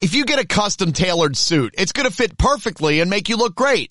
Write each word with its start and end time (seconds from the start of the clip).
If 0.00 0.14
you 0.14 0.24
get 0.24 0.38
a 0.38 0.46
custom 0.46 0.92
tailored 0.92 1.36
suit, 1.36 1.74
it's 1.76 1.90
going 1.90 2.08
to 2.08 2.14
fit 2.14 2.38
perfectly 2.38 3.00
and 3.00 3.10
make 3.10 3.28
you 3.28 3.36
look 3.36 3.56
great. 3.56 3.90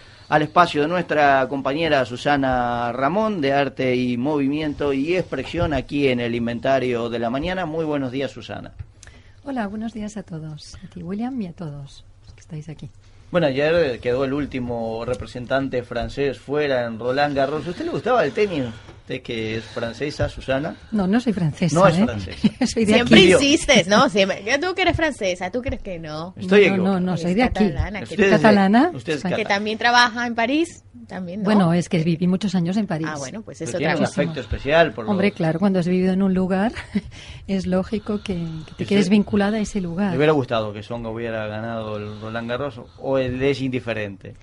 al 0.31 0.43
espacio 0.43 0.81
de 0.81 0.87
nuestra 0.87 1.45
compañera 1.49 2.05
Susana 2.05 2.93
Ramón 2.93 3.41
de 3.41 3.51
Arte 3.51 3.97
y 3.97 4.15
Movimiento 4.15 4.93
y 4.93 5.17
Expresión 5.17 5.73
aquí 5.73 6.07
en 6.07 6.21
el 6.21 6.35
Inventario 6.35 7.09
de 7.09 7.19
la 7.19 7.29
Mañana. 7.29 7.65
Muy 7.65 7.83
buenos 7.83 8.13
días, 8.13 8.31
Susana. 8.31 8.71
Hola, 9.43 9.67
buenos 9.67 9.93
días 9.93 10.15
a 10.15 10.23
todos. 10.23 10.75
A 10.75 10.87
ti, 10.87 11.03
William, 11.03 11.41
y 11.41 11.47
a 11.47 11.51
todos 11.51 12.05
los 12.23 12.33
que 12.33 12.39
estáis 12.39 12.69
aquí. 12.69 12.89
Bueno, 13.31 13.47
ayer 13.47 13.99
quedó 14.01 14.25
el 14.25 14.33
último 14.33 15.05
representante 15.05 15.83
francés 15.83 16.37
fuera 16.39 16.85
en 16.85 16.99
Roland 16.99 17.35
Garros. 17.35 17.65
¿A 17.65 17.69
usted 17.69 17.85
le 17.85 17.91
gustaba 17.91 18.25
el 18.25 18.33
tenis? 18.33 18.65
¿Usted 19.01 19.21
que 19.23 19.57
es 19.57 19.63
francesa, 19.63 20.29
Susana? 20.29 20.75
No, 20.91 21.07
no 21.07 21.19
soy 21.19 21.33
francesa. 21.33 21.73
No 21.75 21.87
es 21.87 21.97
¿eh? 21.97 22.03
francesa. 22.05 22.37
soy 22.67 22.85
de 22.85 22.93
Siempre 22.93 23.19
aquí. 23.21 23.31
insistes, 23.31 23.87
¿no? 23.87 24.09
Siempre. 24.09 24.43
Tú 24.61 24.75
que 24.75 24.81
eres 24.83 24.95
francesa, 24.95 25.49
tú 25.49 25.61
crees 25.61 25.81
que 25.81 25.97
no. 25.97 26.33
Estoy 26.37 26.61
no, 26.61 26.67
no, 26.67 26.73
equivocado. 26.75 26.99
no, 26.99 27.17
soy 27.17 27.33
de 27.33 27.43
aquí. 27.43 27.53
catalana, 27.65 27.99
que- 27.99 28.03
Usted 28.05 28.23
es 28.25 28.31
catalana. 28.31 28.91
usted 28.93 29.13
es 29.13 29.23
Que 29.23 29.45
también 29.45 29.77
trabaja 29.77 30.27
en 30.27 30.35
París, 30.35 30.83
también, 31.07 31.39
¿no? 31.41 31.45
Bueno, 31.45 31.73
es 31.73 31.89
que 31.89 32.03
viví 32.03 32.27
muchos 32.27 32.53
años 32.53 32.77
en 32.77 32.85
París. 32.87 33.07
Ah, 33.09 33.15
bueno, 33.17 33.41
pues 33.41 33.57
Pero 33.59 33.71
es 33.71 33.77
tiene 33.77 33.93
otra 33.93 33.99
un 34.01 34.05
cosa. 34.07 34.21
afecto 34.21 34.39
especial 34.39 34.93
por 34.93 35.09
Hombre, 35.09 35.29
los- 35.29 35.35
claro, 35.37 35.59
cuando 35.59 35.79
has 35.79 35.87
vivido 35.87 36.13
en 36.13 36.21
un 36.21 36.33
lugar, 36.33 36.71
es 37.47 37.65
lógico 37.65 38.21
que, 38.23 38.35
que 38.67 38.73
te 38.77 38.85
quedes 38.85 39.09
vinculada 39.09 39.57
a 39.57 39.61
ese 39.61 39.79
¿Le 39.81 39.87
lugar. 39.87 40.15
hubiera 40.15 40.31
gustado 40.31 40.71
que 40.73 40.83
Songa 40.83 41.09
hubiera 41.09 41.47
ganado 41.47 41.97
el 41.97 42.21
Roland 42.21 42.49
Garros 42.49 42.79
o 42.99 43.17
él 43.21 43.41
es 43.41 43.61
indiferente? 43.61 44.33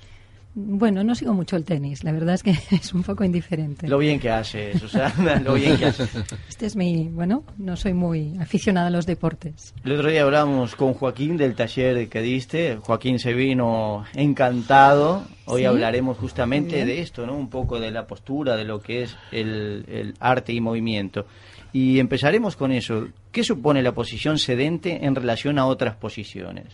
Bueno, 0.61 1.05
no 1.05 1.15
sigo 1.15 1.35
mucho 1.35 1.55
el 1.57 1.65
tenis, 1.65 2.03
la 2.03 2.11
verdad 2.11 2.35
es 2.35 2.43
que 2.43 2.51
es 2.73 2.93
un 2.93 3.05
poco 3.05 3.23
indiferente. 3.23 3.87
Lo 3.87 3.99
bien 3.99 4.19
que 4.19 4.31
hace, 4.31 4.77
Susana, 4.77 5.39
lo 5.41 5.55
bien 5.55 5.77
que 5.77 5.85
hace. 5.87 6.05
Este 6.49 6.67
es 6.67 6.75
mi, 6.75 7.09
bueno, 7.13 7.45
no 7.59 7.77
soy 7.77 7.93
muy 7.93 8.37
aficionada 8.41 8.89
a 8.89 8.91
los 8.91 9.07
deportes. 9.07 9.73
El 9.85 9.93
otro 9.93 10.11
día 10.11 10.23
hablamos 10.23 10.75
con 10.75 10.95
Joaquín 10.95 11.37
del 11.37 11.55
taller 11.55 12.09
que 12.09 12.21
diste. 12.23 12.77
Joaquín 12.81 13.21
se 13.21 13.35
vino 13.35 14.05
encantado. 14.15 15.23
Hoy 15.45 15.61
Sí. 15.61 15.67
hablaremos 15.67 16.17
justamente 16.19 16.85
de 16.85 17.01
esto, 17.03 17.25
¿no? 17.27 17.37
Un 17.37 17.51
poco 17.51 17.79
de 17.79 17.91
la 17.93 18.07
postura, 18.07 18.57
de 18.57 18.65
lo 18.65 18.81
que 18.81 19.03
es 19.03 19.17
el, 19.31 19.85
el 19.89 20.15
arte 20.19 20.53
y 20.53 20.61
movimiento. 20.61 21.27
Y 21.73 22.01
empezaremos 22.01 22.57
con 22.57 22.73
eso. 22.73 23.07
¿Qué 23.31 23.45
supone 23.45 23.83
la 23.83 23.93
posición 23.93 24.39
sedente 24.39 25.05
en 25.05 25.15
relación 25.15 25.59
a 25.59 25.67
otras 25.67 25.95
posiciones? 25.97 26.67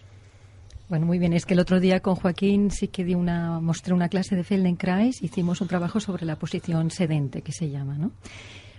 Bueno, 0.88 1.06
muy 1.06 1.18
bien. 1.18 1.32
Es 1.32 1.46
que 1.46 1.54
el 1.54 1.60
otro 1.60 1.80
día 1.80 2.00
con 2.00 2.14
Joaquín 2.14 2.70
sí 2.70 2.88
que 2.88 3.04
di 3.04 3.14
una, 3.14 3.58
mostré 3.60 3.94
una 3.94 4.08
clase 4.08 4.36
de 4.36 4.44
Feldenkrais, 4.44 5.22
hicimos 5.22 5.60
un 5.60 5.68
trabajo 5.68 5.98
sobre 5.98 6.26
la 6.26 6.36
posición 6.36 6.90
sedente, 6.90 7.40
que 7.42 7.52
se 7.52 7.70
llama, 7.70 7.96
¿no? 7.96 8.12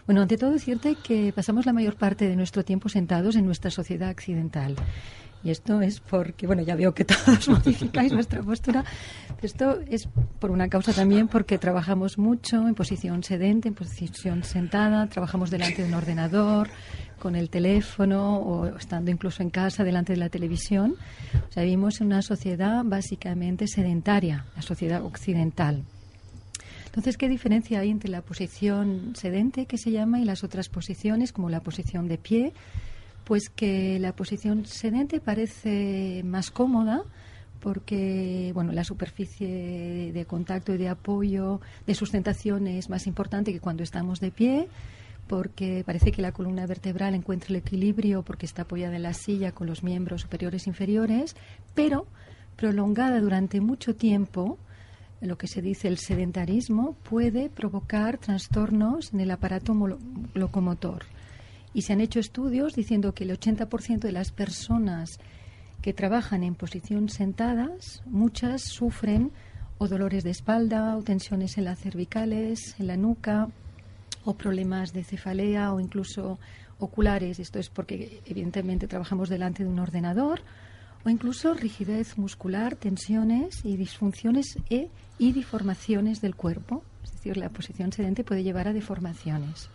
Bueno, 0.05 0.21
ante 0.21 0.37
todo 0.37 0.51
decirte 0.51 0.95
que 0.95 1.33
pasamos 1.33 1.65
la 1.65 1.73
mayor 1.73 1.95
parte 1.95 2.27
de 2.27 2.35
nuestro 2.35 2.63
tiempo 2.63 2.89
sentados 2.89 3.35
en 3.35 3.45
nuestra 3.45 3.71
sociedad 3.71 4.11
occidental. 4.11 4.75
Y 5.43 5.51
esto 5.51 5.81
es 5.81 5.99
porque, 5.99 6.47
bueno, 6.47 6.63
ya 6.63 6.75
veo 6.75 6.93
que 6.93 7.05
todos 7.05 7.47
modificáis 7.49 8.13
vuestra 8.13 8.41
postura. 8.41 8.83
Esto 9.43 9.79
es 9.87 10.07
por 10.39 10.49
una 10.49 10.69
causa 10.69 10.91
también 10.91 11.27
porque 11.27 11.59
trabajamos 11.59 12.17
mucho 12.17 12.67
en 12.67 12.73
posición 12.73 13.23
sedente, 13.23 13.67
en 13.67 13.75
posición 13.75 14.43
sentada, 14.43 15.07
trabajamos 15.07 15.51
delante 15.51 15.83
de 15.83 15.87
un 15.87 15.93
ordenador, 15.93 16.69
con 17.19 17.35
el 17.35 17.49
teléfono 17.49 18.37
o 18.37 18.65
estando 18.77 19.11
incluso 19.11 19.43
en 19.43 19.51
casa 19.51 19.83
delante 19.83 20.13
de 20.13 20.19
la 20.19 20.29
televisión. 20.29 20.95
O 21.47 21.51
sea, 21.51 21.63
vivimos 21.63 22.01
en 22.01 22.07
una 22.07 22.21
sociedad 22.23 22.83
básicamente 22.83 23.67
sedentaria, 23.67 24.45
la 24.55 24.61
sociedad 24.61 25.03
occidental. 25.03 25.83
Entonces, 26.95 27.17
¿qué 27.17 27.27
diferencia 27.27 27.81
hay 27.81 27.89
entre 27.89 28.09
la 28.09 28.21
posición 28.21 29.17
sedente, 29.17 29.65
que 29.65 29.77
se 29.77 29.91
llama, 29.91 30.21
y 30.21 30.23
las 30.23 30.45
otras 30.45 30.69
posiciones, 30.69 31.33
como 31.33 31.49
la 31.49 31.59
posición 31.59 32.07
de 32.07 32.17
pie? 32.17 32.53
Pues 33.25 33.49
que 33.49 33.99
la 33.99 34.15
posición 34.15 34.65
sedente 34.65 35.19
parece 35.19 36.21
más 36.23 36.51
cómoda 36.51 37.03
porque 37.59 38.51
bueno, 38.53 38.71
la 38.71 38.83
superficie 38.83 40.11
de 40.13 40.25
contacto 40.25 40.73
y 40.73 40.77
de 40.77 40.87
apoyo, 40.87 41.59
de 41.87 41.95
sustentación 41.95 42.67
es 42.67 42.89
más 42.89 43.07
importante 43.07 43.51
que 43.51 43.59
cuando 43.59 43.81
estamos 43.81 44.19
de 44.19 44.31
pie, 44.31 44.67
porque 45.27 45.83
parece 45.83 46.11
que 46.11 46.21
la 46.21 46.31
columna 46.31 46.65
vertebral 46.67 47.13
encuentra 47.15 47.49
el 47.49 47.55
equilibrio 47.55 48.21
porque 48.21 48.45
está 48.45 48.61
apoyada 48.61 48.95
en 48.95 49.03
la 49.03 49.13
silla 49.13 49.51
con 49.51 49.65
los 49.67 49.83
miembros 49.83 50.21
superiores 50.21 50.67
e 50.67 50.69
inferiores, 50.69 51.35
pero 51.73 52.05
prolongada 52.55 53.19
durante 53.19 53.59
mucho 53.59 53.95
tiempo, 53.95 54.59
lo 55.21 55.37
que 55.37 55.47
se 55.47 55.61
dice 55.61 55.87
el 55.87 55.97
sedentarismo 55.97 56.93
puede 57.09 57.49
provocar 57.49 58.17
trastornos 58.17 59.13
en 59.13 59.21
el 59.21 59.31
aparato 59.31 59.73
locomotor. 60.33 61.05
Y 61.73 61.81
se 61.81 61.93
han 61.93 62.01
hecho 62.01 62.19
estudios 62.19 62.73
diciendo 62.73 63.13
que 63.13 63.23
el 63.23 63.37
80% 63.37 63.99
de 63.99 64.11
las 64.11 64.31
personas 64.31 65.19
que 65.81 65.93
trabajan 65.93 66.43
en 66.43 66.55
posición 66.55 67.09
sentadas, 67.09 68.01
muchas 68.05 68.61
sufren 68.61 69.31
o 69.77 69.87
dolores 69.87 70.23
de 70.23 70.31
espalda 70.31 70.95
o 70.95 71.03
tensiones 71.03 71.57
en 71.57 71.65
las 71.65 71.79
cervicales, 71.79 72.75
en 72.79 72.87
la 72.87 72.97
nuca, 72.97 73.49
o 74.23 74.33
problemas 74.33 74.93
de 74.93 75.03
cefalea 75.03 75.73
o 75.73 75.79
incluso 75.79 76.39
oculares. 76.79 77.39
Esto 77.39 77.59
es 77.59 77.69
porque 77.69 78.21
evidentemente 78.25 78.87
trabajamos 78.87 79.29
delante 79.29 79.63
de 79.63 79.69
un 79.69 79.79
ordenador 79.79 80.41
o 81.05 81.09
incluso 81.09 81.53
rigidez 81.53 82.17
muscular, 82.17 82.75
tensiones 82.75 83.63
y 83.63 83.77
disfunciones 83.77 84.57
e, 84.69 84.89
y 85.19 85.31
deformaciones 85.33 86.19
del 86.21 86.35
cuerpo. 86.35 86.83
Es 87.03 87.11
decir, 87.13 87.37
la 87.37 87.49
posición 87.49 87.91
sedente 87.91 88.23
puede 88.23 88.43
llevar 88.43 88.67
a 88.67 88.73
deformaciones. 88.73 89.69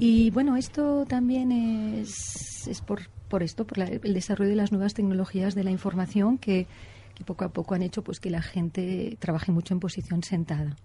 Y 0.00 0.30
bueno, 0.30 0.56
esto 0.56 1.04
también 1.06 1.52
es, 1.52 2.66
es 2.66 2.80
por, 2.80 3.02
por 3.28 3.42
esto, 3.44 3.64
por 3.64 3.78
la- 3.78 3.84
el 3.86 4.12
desarrollo 4.14 4.50
de 4.50 4.56
las 4.56 4.72
nuevas 4.72 4.94
tecnologías 4.94 5.54
de 5.54 5.62
la 5.62 5.70
información 5.70 6.36
que, 6.38 6.66
que 7.14 7.22
poco 7.24 7.44
a 7.44 7.50
poco 7.50 7.74
han 7.74 7.82
hecho 7.82 8.02
pues 8.02 8.18
que 8.18 8.30
la 8.30 8.42
gente 8.42 9.16
trabaje 9.20 9.52
mucho 9.52 9.72
en 9.72 9.78
posición 9.80 10.24
sentada. 10.24 10.76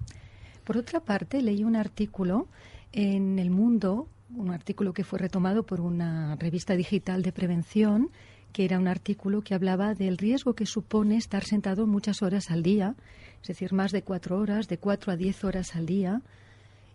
Por 0.63 0.77
otra 0.77 0.99
parte, 0.99 1.41
leí 1.41 1.63
un 1.63 1.75
artículo 1.75 2.47
en 2.91 3.39
El 3.39 3.49
Mundo, 3.49 4.07
un 4.35 4.51
artículo 4.51 4.93
que 4.93 5.03
fue 5.03 5.17
retomado 5.17 5.63
por 5.63 5.81
una 5.81 6.35
revista 6.35 6.75
digital 6.75 7.23
de 7.23 7.31
prevención, 7.31 8.11
que 8.51 8.65
era 8.65 8.79
un 8.79 8.87
artículo 8.87 9.41
que 9.41 9.53
hablaba 9.53 9.93
del 9.93 10.17
riesgo 10.17 10.53
que 10.53 10.65
supone 10.65 11.17
estar 11.17 11.43
sentado 11.43 11.87
muchas 11.87 12.21
horas 12.21 12.51
al 12.51 12.63
día, 12.63 12.95
es 13.41 13.47
decir, 13.47 13.73
más 13.73 13.91
de 13.91 14.03
cuatro 14.03 14.37
horas, 14.37 14.67
de 14.67 14.77
cuatro 14.77 15.11
a 15.11 15.15
diez 15.15 15.43
horas 15.43 15.75
al 15.75 15.85
día. 15.85 16.21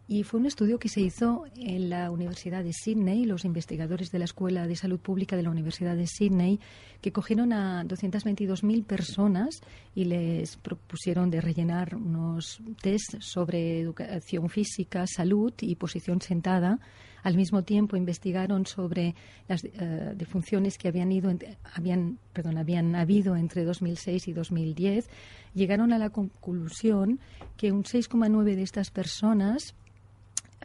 Y 0.07 0.23
fue 0.23 0.39
un 0.39 0.45
estudio 0.45 0.79
que 0.79 0.91
se 0.91 1.01
hizo 1.01 1.47
en 1.57 1.89
la 1.89 2.11
Universidad 2.11 2.63
de 2.63 2.75
Sydney, 2.75 3.25
los 3.25 3.47
investigadores 3.47 4.11
de 4.11 4.19
la 4.19 4.27
Escuela 4.27 4.67
de 4.67 4.77
Salud 4.77 5.01
Pública 5.01 5.35
de 5.35 5.43
la 5.43 5.49
Universidad 5.49 5.97
de 5.97 6.07
Sydney, 6.07 6.61
que 7.01 7.11
cogieron 7.11 7.55
a 7.55 7.85
222.000 7.85 8.85
personas 8.85 9.61
y 9.95 10.05
les 10.05 10.59
propusieron 10.59 11.31
de 11.31 11.41
rellenar 11.41 11.95
unos 11.95 12.61
test 12.83 13.15
sobre 13.21 13.81
educación 13.81 14.51
física, 14.51 15.07
salud 15.07 15.55
y 15.63 15.75
posición 15.77 16.21
sentada. 16.21 16.81
Al 17.25 17.37
mismo 17.37 17.63
tiempo 17.63 17.97
investigaron 17.97 18.67
sobre 18.67 19.15
las 19.49 19.65
eh, 19.65 20.13
defunciones 20.15 20.77
que 20.77 20.89
habían, 20.89 21.11
ido 21.11 21.33
habían, 21.75 22.19
perdón, 22.35 22.59
habían 22.59 22.95
habido 22.95 23.35
entre 23.35 23.65
2006 23.65 24.29
y 24.29 24.33
2010. 24.35 25.09
Llegaron 25.55 25.95
a 25.95 25.99
la 25.99 26.11
conclusión 26.11 27.19
que 27.57 27.73
un 27.73 27.85
6,9 27.85 28.45
de 28.45 28.63
estas 28.63 28.91
personas 28.91 29.75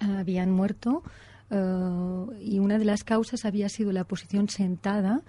habían 0.02 0.52
muerto 0.52 1.02
eh, 1.50 2.40
y 2.42 2.60
una 2.60 2.78
de 2.78 2.86
las 2.86 3.06
causas 3.06 3.46
había 3.46 3.70
sido 3.70 3.94
la 3.94 4.04
posición 4.04 4.50
sentada, 4.50 5.22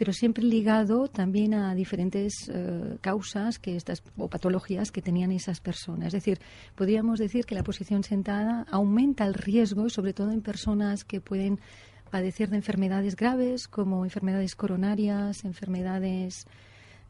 pero 0.00 0.14
siempre 0.14 0.42
ligado 0.42 1.08
también 1.08 1.52
a 1.52 1.74
diferentes 1.74 2.48
eh, 2.48 2.96
causas 3.02 3.58
que 3.58 3.76
estas 3.76 4.02
o 4.16 4.30
patologías 4.30 4.90
que 4.90 5.02
tenían 5.02 5.30
esas 5.30 5.60
personas. 5.60 6.06
Es 6.06 6.12
decir, 6.14 6.40
podríamos 6.74 7.18
decir 7.18 7.44
que 7.44 7.54
la 7.54 7.62
posición 7.62 8.02
sentada 8.02 8.64
aumenta 8.70 9.26
el 9.26 9.34
riesgo, 9.34 9.90
sobre 9.90 10.14
todo 10.14 10.30
en 10.30 10.40
personas 10.40 11.04
que 11.04 11.20
pueden 11.20 11.60
padecer 12.10 12.48
de 12.48 12.56
enfermedades 12.56 13.14
graves 13.14 13.68
como 13.68 14.06
enfermedades 14.06 14.56
coronarias, 14.56 15.44
enfermedades 15.44 16.46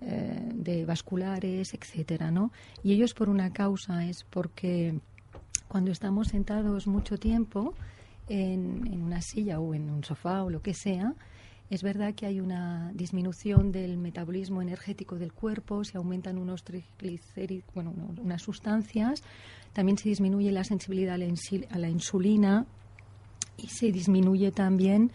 eh, 0.01 0.51
de 0.53 0.85
vasculares, 0.85 1.73
etcétera, 1.75 2.33
¿no? 2.33 2.51
Y 2.83 2.95
ello 2.95 3.05
es 3.05 3.15
por 3.15 3.29
una 3.29 3.53
causa, 3.53 4.05
es 4.05 4.25
porque 4.25 4.99
cuando 5.69 5.93
estamos 5.93 6.27
sentados 6.27 6.89
mucho 6.89 7.19
tiempo 7.19 7.73
en 8.29 9.01
una 9.01 9.23
silla 9.23 9.61
o 9.61 9.75
en 9.75 9.91
un 9.91 10.03
sofá 10.03 10.43
o 10.43 10.51
lo 10.51 10.61
que 10.61 10.75
sea, 10.75 11.15
Es 11.71 11.85
verdad 11.85 12.15
que 12.15 12.27
hay 12.27 12.41
una 12.41 12.91
disminución 12.95 13.71
del 13.71 13.97
metabolismo 13.97 14.61
energético 14.61 15.17
del 15.17 15.33
cuerpo, 15.33 15.85
se 15.85 15.99
aumentan 15.99 16.37
unos 16.37 16.65
triglicéridos, 16.65 17.65
bueno, 17.73 17.95
unas 18.21 18.43
sustancias, 18.43 19.23
también 19.73 19.97
se 19.97 20.09
disminuye 20.09 20.51
la 20.51 20.65
sensibilidad 20.65 21.15
a 21.15 21.79
la 21.79 21.89
insulina 21.89 22.67
y 23.57 23.69
se 23.69 23.93
disminuye 23.93 24.51
también 24.51 25.13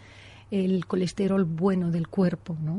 el 0.50 0.86
colesterol 0.86 1.44
bueno 1.44 1.90
del 1.90 2.08
cuerpo, 2.08 2.56
¿no? 2.62 2.78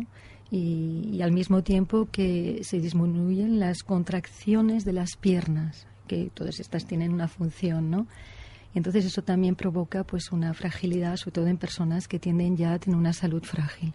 Y, 0.49 1.21
al 1.21 1.31
mismo 1.31 1.61
tiempo 1.61 2.07
que 2.11 2.61
se 2.63 2.79
disminuyen 2.79 3.59
las 3.59 3.83
contracciones 3.83 4.85
de 4.85 4.93
las 4.93 5.17
piernas, 5.17 5.85
que 6.07 6.31
todas 6.33 6.59
estas 6.59 6.85
tienen 6.85 7.13
una 7.13 7.27
función, 7.27 7.91
¿no? 7.91 8.07
Entonces 8.75 9.05
eso 9.05 9.21
también 9.21 9.55
provoca 9.55 10.03
pues 10.03 10.31
una 10.31 10.53
fragilidad, 10.53 11.15
sobre 11.17 11.33
todo 11.33 11.47
en 11.47 11.57
personas 11.57 12.07
que 12.07 12.19
tienden 12.19 12.57
ya 12.57 12.73
a 12.73 12.79
tener 12.79 12.97
una 12.97 13.13
salud 13.13 13.43
frágil. 13.43 13.93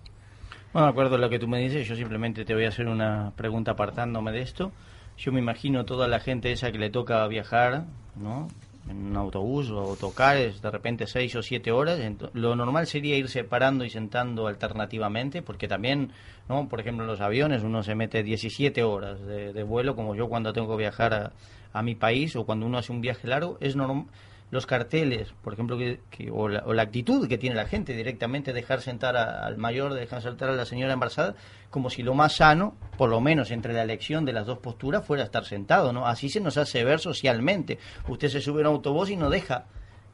Bueno, 0.72 0.86
de 0.86 0.90
acuerdo 0.92 1.16
a 1.16 1.18
lo 1.18 1.28
que 1.28 1.38
tú 1.38 1.46
me 1.46 1.58
dices, 1.58 1.86
yo 1.86 1.94
simplemente 1.94 2.44
te 2.46 2.54
voy 2.54 2.64
a 2.64 2.68
hacer 2.68 2.88
una 2.88 3.32
pregunta 3.36 3.72
apartándome 3.72 4.32
de 4.32 4.40
esto. 4.40 4.72
Yo 5.18 5.30
me 5.30 5.38
imagino 5.38 5.84
toda 5.84 6.08
la 6.08 6.18
gente 6.18 6.50
esa 6.50 6.72
que 6.72 6.78
le 6.78 6.88
toca 6.88 7.26
viajar, 7.28 7.84
¿no? 8.16 8.48
En 8.88 8.96
un 9.10 9.16
autobús 9.16 9.70
o 9.70 9.78
autocares, 9.78 10.62
de 10.62 10.70
repente 10.70 11.06
seis 11.06 11.36
o 11.36 11.42
siete 11.42 11.70
horas. 11.70 12.00
Lo 12.32 12.56
normal 12.56 12.86
sería 12.86 13.16
irse 13.16 13.44
parando 13.44 13.84
y 13.84 13.90
sentando 13.90 14.46
alternativamente, 14.46 15.42
porque 15.42 15.68
también, 15.68 16.10
¿no? 16.48 16.66
Por 16.68 16.80
ejemplo, 16.80 17.04
en 17.04 17.10
los 17.10 17.20
aviones 17.20 17.62
uno 17.62 17.82
se 17.82 17.94
mete 17.94 18.22
17 18.22 18.82
horas 18.82 19.20
de, 19.26 19.62
vuelo, 19.62 19.94
como 19.94 20.14
yo 20.14 20.30
cuando 20.30 20.54
tengo 20.54 20.70
que 20.70 20.82
viajar 20.84 21.12
a, 21.12 21.32
a 21.74 21.82
mi 21.82 21.94
país 21.94 22.34
o 22.34 22.46
cuando 22.46 22.64
uno 22.64 22.78
hace 22.78 22.92
un 22.92 23.02
viaje 23.02 23.28
largo, 23.28 23.58
es 23.60 23.76
normal 23.76 24.06
los 24.52 24.66
carteles, 24.66 25.32
por 25.42 25.54
ejemplo, 25.54 25.78
que, 25.78 26.30
o, 26.30 26.46
la, 26.46 26.82
actitud 26.82 27.26
que 27.26 27.38
tiene 27.38 27.56
la 27.56 27.64
gente 27.64 27.94
directamente 27.94 28.52
dejar 28.52 28.82
sentar 28.82 29.16
al 29.16 29.56
mayor, 29.56 29.94
dejar 29.94 30.20
sentar 30.20 30.50
a 30.50 30.52
la 30.52 30.66
señora 30.66 30.92
embarazada, 30.92 31.34
como 31.70 31.88
si 31.88 32.02
lo 32.02 32.12
más 32.12 32.36
sano, 32.36 32.76
por 32.98 33.08
lo 33.08 33.22
menos 33.22 33.50
entre 33.50 33.72
la 33.72 33.82
elección 33.82 34.26
de 34.26 34.34
las 34.34 34.44
dos 34.44 34.58
posturas, 34.58 35.06
fuera 35.06 35.24
estar 35.24 35.46
sentado, 35.46 35.94
¿no? 35.94 36.06
Así 36.06 36.28
se 36.28 36.38
nos 36.38 36.58
hace 36.58 36.84
ver 36.84 37.00
socialmente. 37.00 37.78
Usted 38.06 38.28
se 38.28 38.42
sube 38.42 38.62
a 38.62 38.68
un 38.68 38.74
autobús 38.76 39.08
y 39.08 39.16
no 39.16 39.30
deja, 39.30 39.68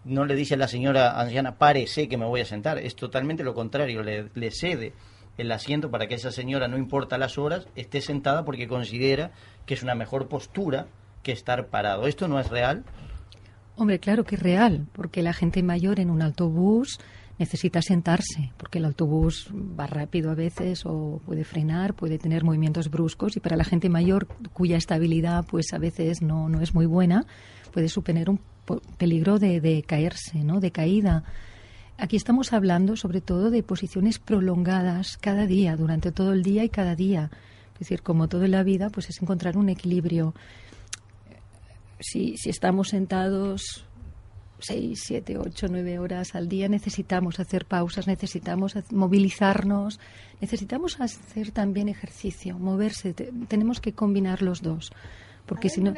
no 0.05 0.25
le 0.25 0.37
dice 0.37 0.55
a 0.55 0.59
la 0.59 0.69
señora 0.69 1.21
anciana, 1.21 1.59
párese 1.59 2.09
que 2.09 2.17
me 2.17 2.25
voy 2.25 2.43
a 2.43 2.45
sentar. 2.45 2.79
Es 2.79 2.95
totalmente 2.95 3.43
lo 3.43 3.55
contrario, 3.55 4.05
le, 4.05 4.29
le 4.35 4.53
cede 4.53 4.93
el 5.37 5.51
asiento 5.51 5.91
para 5.91 6.07
que 6.07 6.15
esa 6.15 6.31
señora, 6.31 6.69
no 6.69 6.79
importa 6.79 7.19
las 7.19 7.39
horas, 7.39 7.67
esté 7.75 8.01
sentada 8.01 8.45
porque 8.45 8.69
considera 8.69 9.33
que 9.67 9.75
es 9.75 9.83
una 9.83 9.97
mejor 9.97 10.29
postura 10.29 10.87
que 11.25 11.33
estar 11.33 11.67
parado. 11.67 12.07
¿Esto 12.07 12.29
no 12.29 12.39
es 12.39 12.49
real? 12.51 12.85
Hombre, 13.81 14.01
claro 14.01 14.25
que 14.25 14.35
es 14.35 14.43
real, 14.43 14.89
porque 14.93 15.23
la 15.23 15.33
gente 15.33 15.63
mayor 15.63 16.01
en 16.01 16.11
un 16.11 16.21
autobús 16.21 16.99
necesita 17.39 17.81
sentarse, 17.81 18.51
porque 18.57 18.79
el 18.79 18.85
autobús 18.85 19.53
va 19.55 19.87
rápido 19.87 20.33
a 20.33 20.35
veces 20.35 20.83
o 20.85 21.23
puede 21.25 21.45
frenar, 21.45 21.95
puede 21.95 22.19
tener 22.19 22.43
movimientos 22.43 22.91
bruscos 22.91 23.37
y 23.37 23.41
para 23.41 23.57
la 23.57 23.63
gente 23.63 23.89
mayor 23.89 24.27
cuya 24.53 24.77
estabilidad 24.77 25.47
pues 25.49 25.73
a 25.73 25.79
veces 25.79 26.23
no, 26.23 26.49
no 26.49 26.61
es 26.61 26.75
muy 26.75 26.87
buena, 26.87 27.25
puede 27.73 27.89
suponer 27.89 28.29
un 28.29 28.41
peligro 28.97 29.39
de, 29.39 29.61
de 29.61 29.85
caerse, 29.85 30.43
¿no? 30.43 30.59
de 30.59 30.73
caída. 30.73 31.23
Aquí 31.99 32.17
estamos 32.17 32.53
hablando 32.53 32.97
sobre 32.97 33.21
todo 33.21 33.49
de 33.49 33.63
posiciones 33.63 34.19
prolongadas 34.19 35.19
cada 35.19 35.47
día, 35.47 35.77
durante 35.77 36.11
todo 36.11 36.33
el 36.33 36.43
día 36.43 36.65
y 36.65 36.69
cada 36.69 36.97
día. 36.97 37.31
Es 37.75 37.79
decir, 37.79 38.03
como 38.03 38.29
todo 38.29 38.45
en 38.45 38.51
la 38.51 38.65
vida, 38.65 38.91
pues 38.91 39.09
es 39.09 39.23
encontrar 39.23 39.57
un 39.57 39.69
equilibrio 39.69 40.35
si, 42.01 42.37
si 42.37 42.51
estamos 42.51 42.89
sentados 42.89 43.85
seis, 44.61 45.03
siete, 45.05 45.39
ocho, 45.39 45.67
nueve 45.69 45.99
horas 45.99 46.35
al 46.35 46.49
día, 46.49 46.69
necesitamos 46.69 47.41
hacer 47.41 47.65
pausas, 47.65 48.07
necesitamos 48.07 48.75
movilizarnos, 48.91 50.01
necesitamos 50.41 51.01
hacer 51.01 51.51
también 51.53 51.89
ejercicio, 51.89 52.59
moverse. 52.59 53.15
tenemos 53.15 53.81
que 53.81 53.93
combinar 53.93 54.43
los 54.43 54.63
dos, 54.63 54.91
porque 55.47 55.69
si 55.69 55.81
no. 55.81 55.95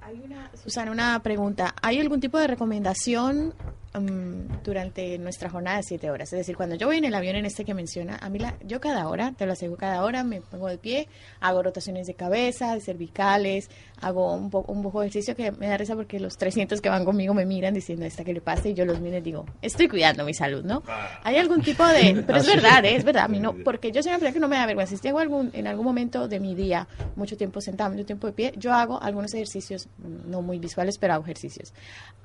Hay 0.00 0.20
una, 0.24 0.50
Susana, 0.54 0.90
una 0.90 1.22
pregunta. 1.22 1.74
¿Hay 1.82 1.98
algún 1.98 2.20
tipo 2.20 2.38
de 2.38 2.46
recomendación 2.46 3.52
mm, 3.94 4.62
durante 4.64 5.18
nuestra 5.18 5.50
jornada 5.50 5.78
de 5.78 5.82
siete 5.82 6.10
horas? 6.10 6.32
Es 6.32 6.38
decir, 6.38 6.56
cuando 6.56 6.76
yo 6.76 6.86
voy 6.86 6.98
en 6.98 7.04
el 7.04 7.14
avión 7.14 7.36
en 7.36 7.46
este 7.46 7.64
que 7.64 7.74
menciona, 7.74 8.16
a 8.20 8.28
mí 8.28 8.38
la, 8.38 8.56
yo 8.64 8.80
cada 8.80 9.08
hora, 9.08 9.32
te 9.36 9.46
lo 9.46 9.52
aseguro, 9.52 9.78
cada 9.78 10.04
hora 10.04 10.24
me 10.24 10.40
pongo 10.40 10.68
de 10.68 10.78
pie, 10.78 11.08
hago 11.40 11.62
rotaciones 11.62 12.06
de 12.06 12.14
cabeza, 12.14 12.74
de 12.74 12.80
cervicales, 12.80 13.70
hago 14.00 14.34
un, 14.34 14.50
poco 14.50 14.72
un 14.72 14.82
poco 14.82 15.00
de 15.00 15.08
ejercicio 15.08 15.34
que 15.34 15.52
me 15.52 15.68
da 15.68 15.76
risa 15.76 15.94
porque 15.94 16.20
los 16.20 16.36
300 16.36 16.80
que 16.80 16.88
van 16.88 17.04
conmigo 17.04 17.34
me 17.34 17.44
miran 17.44 17.74
diciendo, 17.74 18.04
¿esta 18.04 18.24
que 18.24 18.32
le 18.32 18.40
pasa? 18.40 18.68
Y 18.68 18.74
yo 18.74 18.84
los 18.84 19.00
miro 19.00 19.16
y 19.16 19.20
digo, 19.20 19.46
estoy 19.62 19.88
cuidando 19.88 20.24
mi 20.24 20.34
salud, 20.34 20.64
¿no? 20.64 20.82
Ah. 20.86 21.20
Hay 21.24 21.36
algún 21.36 21.62
tipo 21.62 21.86
de... 21.86 22.22
Pero 22.26 22.38
es 22.38 22.46
verdad, 22.46 22.84
¿eh? 22.84 22.96
es 22.96 23.04
verdad. 23.04 23.24
A 23.24 23.28
mí 23.28 23.40
no, 23.40 23.54
porque 23.64 23.90
yo 23.90 24.02
siempre 24.02 24.32
que 24.32 24.40
no 24.40 24.48
me 24.48 24.56
da 24.56 24.66
vergüenza. 24.66 24.96
Si 24.96 25.02
tengo 25.02 25.18
algún, 25.18 25.50
en 25.52 25.66
algún 25.66 25.84
momento 25.84 26.28
de 26.28 26.40
mi 26.40 26.54
día 26.54 26.88
mucho 27.16 27.36
tiempo 27.36 27.60
sentado, 27.60 27.90
mucho 27.90 28.04
tiempo 28.04 28.26
de 28.26 28.32
pie, 28.32 28.52
yo 28.56 28.72
hago 28.72 29.02
algunos 29.02 29.32
ejercicios, 29.34 29.88
no 29.98 30.42
muy 30.42 30.58
visuales, 30.58 30.98
pero 30.98 31.14
hago 31.14 31.24
ejercicios. 31.24 31.72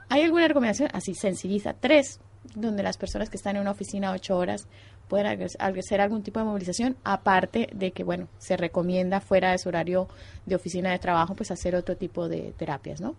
¿Hay 0.09 0.21
alguna 0.21 0.47
recomendación? 0.47 0.89
Así, 0.93 1.13
sencilliza. 1.63 1.73
Tres, 1.79 2.19
donde 2.55 2.83
las 2.83 2.97
personas 2.97 3.29
que 3.29 3.37
están 3.37 3.55
en 3.55 3.61
una 3.61 3.71
oficina 3.71 4.11
ocho 4.11 4.37
horas 4.37 4.67
pueden 5.07 5.27
hacer 5.59 6.01
algún 6.01 6.23
tipo 6.23 6.39
de 6.39 6.45
movilización, 6.45 6.97
aparte 7.03 7.69
de 7.73 7.91
que, 7.91 8.03
bueno, 8.03 8.27
se 8.37 8.57
recomienda 8.57 9.19
fuera 9.19 9.51
de 9.51 9.57
su 9.57 9.69
horario 9.69 10.07
de 10.45 10.55
oficina 10.55 10.91
de 10.91 10.99
trabajo, 10.99 11.35
pues 11.35 11.51
hacer 11.51 11.75
otro 11.75 11.95
tipo 11.95 12.27
de 12.27 12.53
terapias, 12.57 13.01
¿no? 13.01 13.15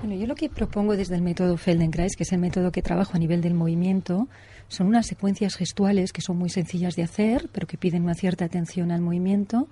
Bueno, 0.00 0.14
yo 0.14 0.26
lo 0.26 0.34
que 0.34 0.48
propongo 0.48 0.96
desde 0.96 1.14
el 1.14 1.22
método 1.22 1.58
Feldenkrais, 1.58 2.16
que 2.16 2.22
es 2.22 2.32
el 2.32 2.38
método 2.38 2.72
que 2.72 2.80
trabajo 2.80 3.12
a 3.14 3.18
nivel 3.18 3.42
del 3.42 3.52
movimiento, 3.52 4.28
son 4.68 4.86
unas 4.86 5.06
secuencias 5.06 5.54
gestuales 5.56 6.12
que 6.12 6.22
son 6.22 6.38
muy 6.38 6.48
sencillas 6.48 6.94
de 6.94 7.02
hacer, 7.02 7.50
pero 7.52 7.66
que 7.66 7.76
piden 7.76 8.04
una 8.04 8.14
cierta 8.14 8.46
atención 8.46 8.92
al 8.92 9.02
movimiento 9.02 9.68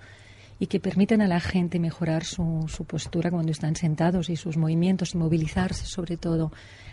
y 0.58 0.66
que 0.66 0.80
permiten 0.80 1.22
a 1.22 1.28
la 1.28 1.40
gente 1.40 1.78
mejorar 1.78 2.24
su, 2.24 2.64
su 2.68 2.84
postura 2.84 3.30
cuando 3.30 3.52
están 3.52 3.76
sentados 3.76 4.28
y 4.28 4.36
sus 4.36 4.56
movimientos 4.56 5.14
y 5.14 5.18
movilizarse 5.18 5.86
sobre 5.86 6.16
todo. 6.16 6.52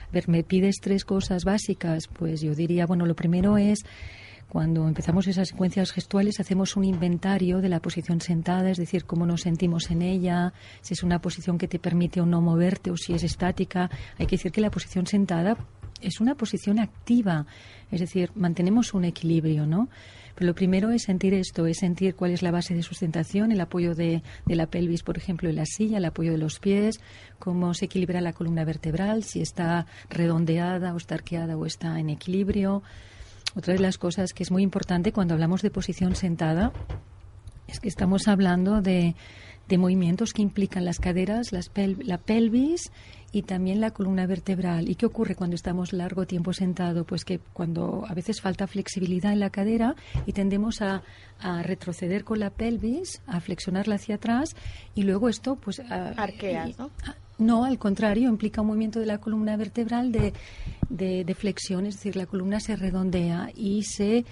A 0.09 0.11
ver, 0.11 0.29
me 0.29 0.43
pides 0.43 0.75
tres 0.81 1.03
cosas 1.03 1.43
básicas, 1.43 2.07
pues 2.07 2.41
yo 2.41 2.53
diría, 2.53 2.85
bueno, 2.85 3.05
lo 3.05 3.15
primero 3.15 3.57
es 3.57 3.85
cuando 4.47 4.87
empezamos 4.87 5.27
esas 5.27 5.49
secuencias 5.49 5.91
gestuales 5.91 6.39
hacemos 6.39 6.77
un 6.77 6.85
inventario 6.85 7.59
de 7.59 7.69
la 7.69 7.81
posición 7.81 8.21
sentada, 8.21 8.69
es 8.69 8.77
decir, 8.77 9.05
cómo 9.05 9.25
nos 9.25 9.41
sentimos 9.41 9.89
en 9.91 10.01
ella, 10.01 10.53
si 10.81 10.93
es 10.93 11.03
una 11.03 11.19
posición 11.19 11.57
que 11.57 11.67
te 11.67 11.79
permite 11.79 12.21
o 12.21 12.25
no 12.25 12.41
moverte 12.41 12.91
o 12.91 12.97
si 12.97 13.13
es 13.13 13.23
estática. 13.23 13.89
Hay 14.17 14.27
que 14.27 14.37
decir 14.37 14.51
que 14.51 14.61
la 14.61 14.71
posición 14.71 15.07
sentada 15.07 15.57
es 16.01 16.21
una 16.21 16.35
posición 16.35 16.79
activa, 16.79 17.45
es 17.91 17.99
decir, 17.99 18.31
mantenemos 18.35 18.93
un 18.93 19.05
equilibrio, 19.05 19.65
¿no? 19.65 19.89
Pero 20.35 20.47
lo 20.47 20.55
primero 20.55 20.91
es 20.91 21.03
sentir 21.03 21.33
esto, 21.33 21.65
es 21.65 21.77
sentir 21.77 22.13
cuál 22.15 22.31
es 22.31 22.41
la 22.41 22.51
base 22.51 22.75
de 22.75 22.83
sustentación, 22.83 23.51
el 23.51 23.61
apoyo 23.61 23.95
de, 23.95 24.21
la 24.45 24.67
pelvis, 24.67 25.01
por 25.01 25.17
ejemplo, 25.17 25.49
en 25.49 25.55
la 25.55 25.65
silla, 25.65 25.97
el 25.97 26.05
apoyo 26.05 26.31
de 26.31 26.37
los 26.37 26.59
pies, 26.59 26.99
cómo 27.39 27.73
se 27.73 27.85
equilibra 27.85 28.19
la 28.21 28.33
columna 28.33 28.65
vertebral, 28.65 29.23
si 29.23 29.41
está 29.41 29.85
redondeada 30.09 30.93
o 30.93 30.97
está 30.97 31.15
arqueada 31.15 31.57
o 31.57 31.65
está 31.65 31.99
en 31.99 32.09
equilibrio. 32.09 32.83
Otra 33.55 33.73
de 33.73 33.79
las 33.79 33.97
cosas 33.97 34.33
que 34.33 34.43
es 34.43 34.51
muy 34.51 34.63
importante 34.63 35.13
cuando 35.13 35.33
hablamos 35.33 35.61
de 35.61 35.71
posición 35.71 36.15
sentada 36.15 36.73
es 37.67 37.79
que 37.79 37.87
estamos 37.87 38.27
hablando 38.27 38.81
de, 38.81 39.15
de 39.67 39.77
movimientos 39.77 40.33
que 40.33 40.41
implican 40.41 40.85
las 40.85 40.99
caderas, 40.99 41.51
las 41.51 41.71
la 41.75 42.17
pelvis 42.17 42.91
y 43.31 43.41
también 43.41 43.81
la 43.81 43.91
columna 43.91 44.25
vertebral. 44.27 44.89
¿Y 44.89 44.95
qué 44.95 45.05
ocurre 45.05 45.35
cuando 45.35 45.55
estamos 45.55 45.91
largo 45.91 46.25
tiempo 46.25 46.53
sentado? 46.53 47.03
Pues 47.03 47.25
que 47.25 47.39
cuando 47.53 48.05
a 48.07 48.13
veces 48.13 48.41
falta 48.41 48.67
flexibilidad 48.67 49.33
en 49.33 49.39
la 49.39 49.49
cadera 49.49 49.95
y 50.25 50.33
tendemos 50.33 50.81
a, 50.81 51.01
retroceder 51.63 52.23
con 52.23 52.39
la 52.39 52.49
pelvis, 52.49 53.21
a 53.27 53.41
flexionarla 53.41 53.95
hacia 53.95 54.15
atrás 54.15 54.55
y 54.95 55.03
luego 55.03 55.27
esto 55.27 55.57
pues... 55.57 55.81
Arqueas, 55.81 56.79
¿no? 56.79 56.89
no, 57.37 57.65
al 57.65 57.77
contrario, 57.77 58.29
implica 58.29 58.61
un 58.61 58.67
movimiento 58.67 58.99
de 58.99 59.05
la 59.05 59.17
columna 59.17 59.57
vertebral 59.57 60.11
de, 60.11 60.33
de, 60.89 61.35
flexión, 61.35 61.85
es 61.85 61.95
decir, 61.95 62.15
la 62.15 62.25
columna 62.25 62.59
se 62.59 62.75
redondea 62.75 63.49
y 63.53 63.83
se, 63.83 64.25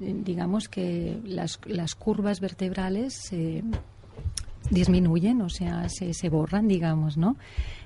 digamos 0.00 0.68
que 0.68 1.18
las, 1.24 1.58
las 1.66 1.94
curvas 1.94 2.40
vertebrales 2.40 3.14
se 3.14 3.62
disminuyen, 4.70 5.42
o 5.42 5.48
sea, 5.48 5.88
se, 5.88 6.14
se 6.14 6.28
borran, 6.28 6.68
digamos, 6.68 7.16
¿no? 7.16 7.36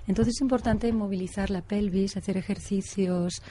Entonces 0.07 0.35
es 0.37 0.41
importante 0.41 0.93
movilizar 0.93 1.51
la 1.51 1.63
pelvis, 1.63 2.17
hacer 2.17 2.37
ejercicios 2.37 3.43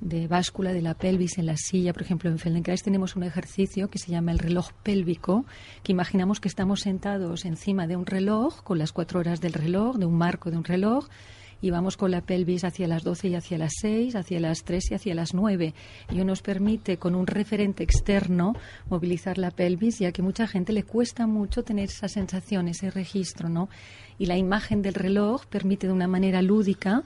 de 0.00 0.26
báscula 0.26 0.72
de 0.72 0.82
la 0.82 0.94
pelvis 0.94 1.38
en 1.38 1.46
la 1.46 1.56
silla. 1.56 1.92
Por 1.92 2.02
ejemplo, 2.02 2.30
en 2.30 2.38
Feldenkrais 2.38 2.82
tenemos 2.82 3.16
un 3.16 3.22
ejercicio 3.22 3.88
que 3.88 3.98
se 3.98 4.10
llama 4.10 4.32
el 4.32 4.38
reloj 4.38 4.72
pélvico, 4.82 5.44
que 5.82 5.92
imaginamos 5.92 6.40
que 6.40 6.48
estamos 6.48 6.80
sentados 6.80 7.44
encima 7.44 7.86
de 7.86 7.96
un 7.96 8.06
reloj, 8.06 8.62
con 8.62 8.78
las 8.78 8.92
cuatro 8.92 9.20
horas 9.20 9.40
del 9.40 9.52
reloj, 9.52 9.96
de 9.96 10.06
un 10.06 10.16
marco 10.16 10.50
de 10.50 10.56
un 10.56 10.64
reloj, 10.64 11.06
y 11.60 11.70
vamos 11.70 11.96
con 11.96 12.10
la 12.10 12.22
pelvis 12.22 12.64
hacia 12.64 12.88
las 12.88 13.02
12 13.02 13.28
y 13.28 13.34
hacia 13.34 13.58
las 13.58 13.72
6, 13.80 14.16
hacia 14.16 14.40
las 14.40 14.64
3 14.64 14.90
y 14.90 14.94
hacia 14.94 15.14
las 15.14 15.34
9. 15.34 15.74
Y 16.10 16.24
nos 16.24 16.42
permite 16.42 16.96
con 16.96 17.14
un 17.14 17.26
referente 17.26 17.82
externo 17.82 18.54
movilizar 18.88 19.38
la 19.38 19.50
pelvis, 19.50 19.98
ya 19.98 20.12
que 20.12 20.22
mucha 20.22 20.46
gente 20.46 20.72
le 20.72 20.84
cuesta 20.84 21.26
mucho 21.26 21.62
tener 21.62 21.88
esa 21.88 22.08
sensación, 22.08 22.68
ese 22.68 22.90
registro, 22.90 23.48
¿no? 23.48 23.68
Y 24.18 24.26
la 24.26 24.36
imagen 24.36 24.82
del 24.82 24.94
reloj 24.94 25.46
permite 25.46 25.86
de 25.86 25.92
una 25.92 26.08
manera 26.08 26.42
lúdica 26.42 27.02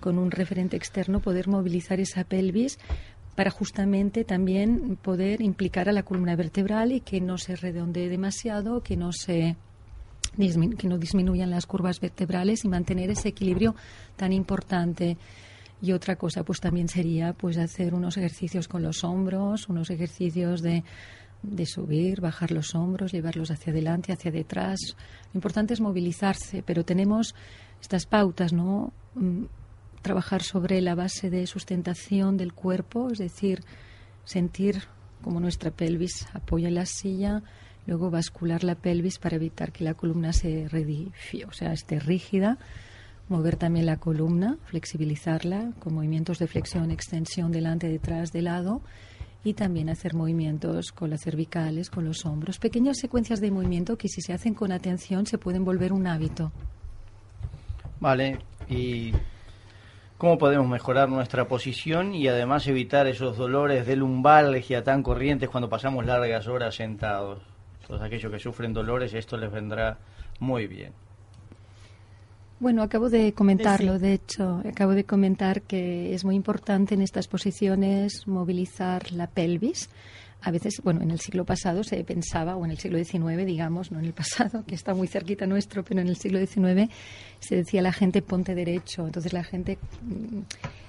con 0.00 0.18
un 0.18 0.30
referente 0.30 0.76
externo 0.76 1.20
poder 1.20 1.48
movilizar 1.48 2.00
esa 2.00 2.24
pelvis 2.24 2.78
para 3.34 3.50
justamente 3.50 4.24
también 4.24 4.96
poder 4.96 5.42
implicar 5.42 5.88
a 5.88 5.92
la 5.92 6.02
columna 6.02 6.36
vertebral 6.36 6.92
y 6.92 7.00
que 7.00 7.20
no 7.20 7.38
se 7.38 7.54
redondee 7.54 8.08
demasiado, 8.08 8.82
que 8.82 8.96
no 8.96 9.12
se 9.12 9.56
que 10.76 10.88
no 10.88 10.98
disminuyan 10.98 11.50
las 11.50 11.66
curvas 11.66 12.00
vertebrales 12.00 12.64
y 12.64 12.68
mantener 12.68 13.10
ese 13.10 13.28
equilibrio 13.28 13.74
tan 14.16 14.32
importante. 14.32 15.16
Y 15.82 15.92
otra 15.92 16.16
cosa, 16.16 16.42
pues 16.42 16.60
también 16.60 16.88
sería 16.88 17.32
pues 17.32 17.58
hacer 17.58 17.94
unos 17.94 18.16
ejercicios 18.16 18.68
con 18.68 18.82
los 18.82 19.04
hombros, 19.04 19.68
unos 19.68 19.90
ejercicios 19.90 20.62
de, 20.62 20.84
de 21.42 21.66
subir, 21.66 22.20
bajar 22.20 22.50
los 22.50 22.74
hombros, 22.74 23.12
llevarlos 23.12 23.50
hacia 23.50 23.72
adelante, 23.72 24.12
hacia 24.12 24.30
detrás. 24.30 24.78
Lo 25.32 25.38
importante 25.38 25.74
es 25.74 25.80
movilizarse, 25.80 26.62
pero 26.62 26.84
tenemos 26.84 27.34
estas 27.80 28.06
pautas, 28.06 28.52
¿no? 28.52 28.92
Mm, 29.14 29.44
trabajar 30.02 30.42
sobre 30.42 30.80
la 30.80 30.94
base 30.94 31.30
de 31.30 31.46
sustentación 31.46 32.36
del 32.36 32.52
cuerpo, 32.52 33.10
es 33.10 33.18
decir, 33.18 33.64
sentir 34.24 34.82
como 35.22 35.40
nuestra 35.40 35.70
pelvis 35.70 36.26
apoya 36.32 36.70
la 36.70 36.86
silla, 36.86 37.42
luego 37.86 38.10
bascular 38.10 38.64
la 38.64 38.74
pelvis 38.74 39.18
para 39.18 39.36
evitar 39.36 39.72
que 39.72 39.84
la 39.84 39.94
columna 39.94 40.32
se 40.32 40.68
redifie, 40.68 41.44
o 41.44 41.52
sea, 41.52 41.72
esté 41.72 41.98
rígida, 41.98 42.58
mover 43.28 43.56
también 43.56 43.86
la 43.86 43.96
columna, 43.96 44.56
flexibilizarla 44.66 45.72
con 45.78 45.94
movimientos 45.94 46.38
de 46.38 46.46
flexión, 46.46 46.90
extensión 46.90 47.52
delante, 47.52 47.88
detrás, 47.88 48.32
de 48.32 48.42
lado 48.42 48.82
y 49.44 49.54
también 49.54 49.88
hacer 49.88 50.14
movimientos 50.14 50.92
con 50.92 51.10
las 51.10 51.22
cervicales, 51.22 51.90
con 51.90 52.04
los 52.04 52.26
hombros, 52.26 52.58
pequeñas 52.58 52.98
secuencias 52.98 53.40
de 53.40 53.50
movimiento 53.50 53.96
que 53.96 54.08
si 54.08 54.20
se 54.20 54.32
hacen 54.32 54.54
con 54.54 54.72
atención 54.72 55.26
se 55.26 55.38
pueden 55.38 55.64
volver 55.64 55.92
un 55.92 56.06
hábito. 56.06 56.52
Vale, 58.00 58.38
y 58.68 59.12
cómo 60.18 60.36
podemos 60.38 60.68
mejorar 60.68 61.08
nuestra 61.08 61.46
posición 61.46 62.14
y 62.14 62.28
además 62.28 62.66
evitar 62.66 63.06
esos 63.06 63.36
dolores 63.36 63.86
de 63.86 63.96
lumbalgia 63.96 64.82
tan 64.82 65.02
corrientes 65.02 65.48
cuando 65.48 65.68
pasamos 65.68 66.04
largas 66.04 66.48
horas 66.48 66.74
sentados. 66.74 67.55
Todos 67.86 68.02
aquellos 68.02 68.32
que 68.32 68.38
sufren 68.38 68.72
dolores, 68.72 69.14
esto 69.14 69.36
les 69.36 69.50
vendrá 69.50 69.98
muy 70.40 70.66
bien. 70.66 70.92
Bueno, 72.58 72.82
acabo 72.82 73.10
de 73.10 73.34
comentarlo, 73.34 73.98
de 73.98 74.14
hecho, 74.14 74.62
acabo 74.66 74.92
de 74.92 75.04
comentar 75.04 75.60
que 75.62 76.14
es 76.14 76.24
muy 76.24 76.34
importante 76.34 76.94
en 76.94 77.02
estas 77.02 77.28
posiciones 77.28 78.26
movilizar 78.26 79.12
la 79.12 79.26
pelvis. 79.26 79.90
A 80.42 80.50
veces, 80.50 80.80
bueno, 80.84 81.02
en 81.02 81.10
el 81.10 81.18
siglo 81.18 81.44
pasado 81.44 81.82
se 81.82 82.02
pensaba, 82.04 82.56
o 82.56 82.64
en 82.64 82.70
el 82.70 82.78
siglo 82.78 83.02
XIX, 83.02 83.44
digamos, 83.44 83.90
no 83.90 83.98
en 83.98 84.04
el 84.04 84.12
pasado, 84.12 84.64
que 84.64 84.74
está 84.74 84.94
muy 84.94 85.08
cerquita 85.08 85.46
nuestro, 85.46 85.84
pero 85.84 86.00
en 86.00 86.08
el 86.08 86.16
siglo 86.16 86.38
XIX 86.38 86.90
se 87.40 87.56
decía 87.56 87.82
la 87.82 87.92
gente 87.92 88.22
ponte 88.22 88.54
derecho. 88.54 89.06
Entonces 89.06 89.32
la 89.32 89.42
gente 89.42 89.78
mm, 90.02 90.40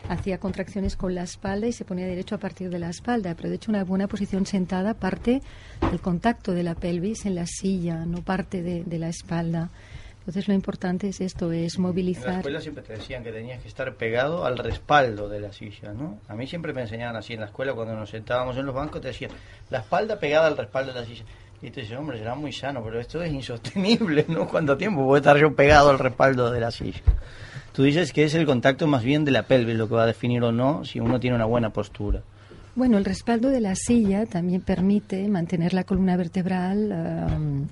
hacía 0.10 0.40
contracciones 0.40 0.96
con 0.96 1.16
la 1.16 1.24
espalda 1.24 1.68
y 1.68 1.72
se 1.72 1.86
ponía 1.86 2.06
derecho 2.06 2.36
a 2.36 2.40
partir 2.40 2.70
de 2.70 2.80
la 2.80 2.90
espalda. 2.90 3.36
Pero 3.36 3.50
de 3.50 3.56
hecho 3.56 3.72
una 3.72 3.84
buena 3.84 4.08
posición 4.08 4.46
sentada 4.46 4.94
parte 4.94 5.42
del 5.90 6.02
contacto 6.02 6.54
de 6.54 6.64
la 6.64 6.76
pelvis 6.76 7.26
en 7.26 7.36
la 7.36 7.46
silla, 7.46 8.06
no 8.06 8.22
parte 8.22 8.62
de, 8.62 8.84
de 8.84 9.00
la 9.00 9.10
espalda. 9.10 9.72
Entonces 10.28 10.50
lo 10.50 10.54
importante 10.54 11.08
es 11.08 11.22
esto, 11.22 11.54
es 11.54 11.80
movilizar. 11.80 12.26
En 12.26 12.32
la 12.34 12.38
escuela 12.40 12.60
siempre 12.60 12.84
te 12.84 12.94
decían 12.98 13.24
que 13.24 13.32
tenías 13.32 13.62
que 13.62 13.70
estar 13.70 13.96
pegado 13.96 14.46
al 14.46 14.58
respaldo 14.58 15.30
de 15.30 15.40
la 15.40 15.54
silla, 15.54 15.94
¿no? 15.94 16.20
A 16.28 16.36
mí 16.36 16.46
siempre 16.46 16.74
me 16.74 16.82
enseñaban 16.82 17.16
así 17.16 17.32
en 17.32 17.40
la 17.40 17.46
escuela 17.46 17.74
cuando 17.74 17.96
nos 17.96 18.10
sentábamos 18.10 18.58
en 18.58 18.66
los 18.66 18.76
bancos, 18.76 19.00
te 19.00 19.08
decían 19.08 19.32
la 19.70 19.80
espalda 19.80 20.20
pegada 20.20 20.48
al 20.48 20.58
respaldo 20.58 20.92
de 20.92 21.00
la 21.00 21.06
silla. 21.06 21.24
Y 21.62 21.72
te 21.72 21.80
dices, 21.80 21.98
hombre, 21.98 22.18
será 22.18 22.36
muy 22.36 22.52
sano, 22.52 22.84
pero 22.84 23.00
esto 23.00 23.24
es 23.24 23.32
insostenible, 23.32 24.26
¿no? 24.28 24.50
¿Cuánto 24.50 24.76
tiempo 24.76 25.06
puedo 25.06 25.16
estar 25.16 25.38
yo 25.38 25.56
pegado 25.56 25.92
al 25.92 25.98
respaldo 25.98 26.52
de 26.52 26.60
la 26.60 26.72
silla? 26.72 27.00
Tú 27.72 27.84
dices 27.84 28.12
que 28.12 28.26
es 28.26 28.36
el 28.36 28.46
contacto 28.46 28.86
más 28.86 29.04
bien 29.04 29.24
de 29.24 29.32
la 29.32 29.44
pelvis 29.44 29.78
lo 29.78 29.88
que 29.88 29.96
va 29.96 30.04
a 30.04 30.08
definir 30.08 30.44
o 30.44 30.52
no 30.52 30.84
si 30.84 31.00
uno 31.00 31.22
tiene 31.22 31.38
una 31.38 31.46
buena 31.46 31.70
postura. 31.70 32.22
Bueno, 32.76 32.98
el 32.98 33.06
respaldo 33.06 33.48
de 33.48 33.62
la 33.62 33.76
silla 33.76 34.26
también 34.26 34.60
permite 34.60 35.26
mantener 35.30 35.74
la 35.74 35.86
columna 35.86 36.18
vertebral 36.18 37.70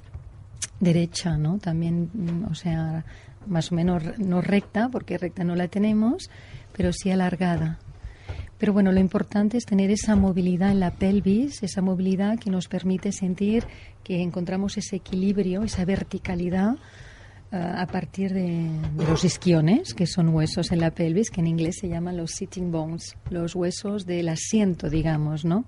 derecha, 0.79 1.38
¿no? 1.38 1.57
También, 1.60 2.10
mm, 2.13 2.51
o 2.51 2.55
sea, 2.55 3.05
más 3.48 3.72
o 3.72 3.75
menos 3.75 4.03
no 4.17 4.41
recta, 4.41 4.89
porque 4.89 5.17
recta 5.17 5.43
no 5.43 5.55
la 5.55 5.67
tenemos, 5.67 6.29
pero 6.75 6.91
sí 6.91 7.12
alargada. 7.12 7.79
Pero 8.57 8.72
bueno, 8.74 8.91
lo 8.91 9.00
importante 9.00 9.57
es 9.57 9.65
tener 9.65 9.91
esa 9.91 10.15
movilidad 10.15 10.72
en 10.72 10.79
la 10.79 10.91
pelvis, 10.91 11.62
esa 11.62 11.81
movilidad 11.81 12.39
que 12.39 12.50
nos 12.50 12.67
permite 12.67 13.12
sentir 13.12 13.65
que 14.03 14.22
encontramos 14.22 14.77
ese 14.77 14.95
equilibrio, 14.95 15.63
esa 15.63 15.84
verticalidad 15.84 16.75
eh, 17.51 17.57
a 17.57 17.86
partir 17.86 18.34
de, 18.34 18.69
de, 18.95 19.07
los 19.07 19.25
isquiones, 19.25 19.93
que 19.93 20.07
son 20.07 20.29
huesos 20.29 20.72
en 20.72 20.79
la 20.79 20.91
pelvis, 20.91 21.29
que 21.31 21.41
en 21.41 21.48
inglés 21.48 21.77
se 21.81 21.89
llaman 21.89 22.15
los 22.15 22.31
sitting 22.31 22.72
bones, 22.72 23.17
los 23.29 23.55
huesos 23.55 24.05
del 24.05 24.29
asiento, 24.29 24.89
digamos, 24.89 25.43
¿no? 25.43 25.65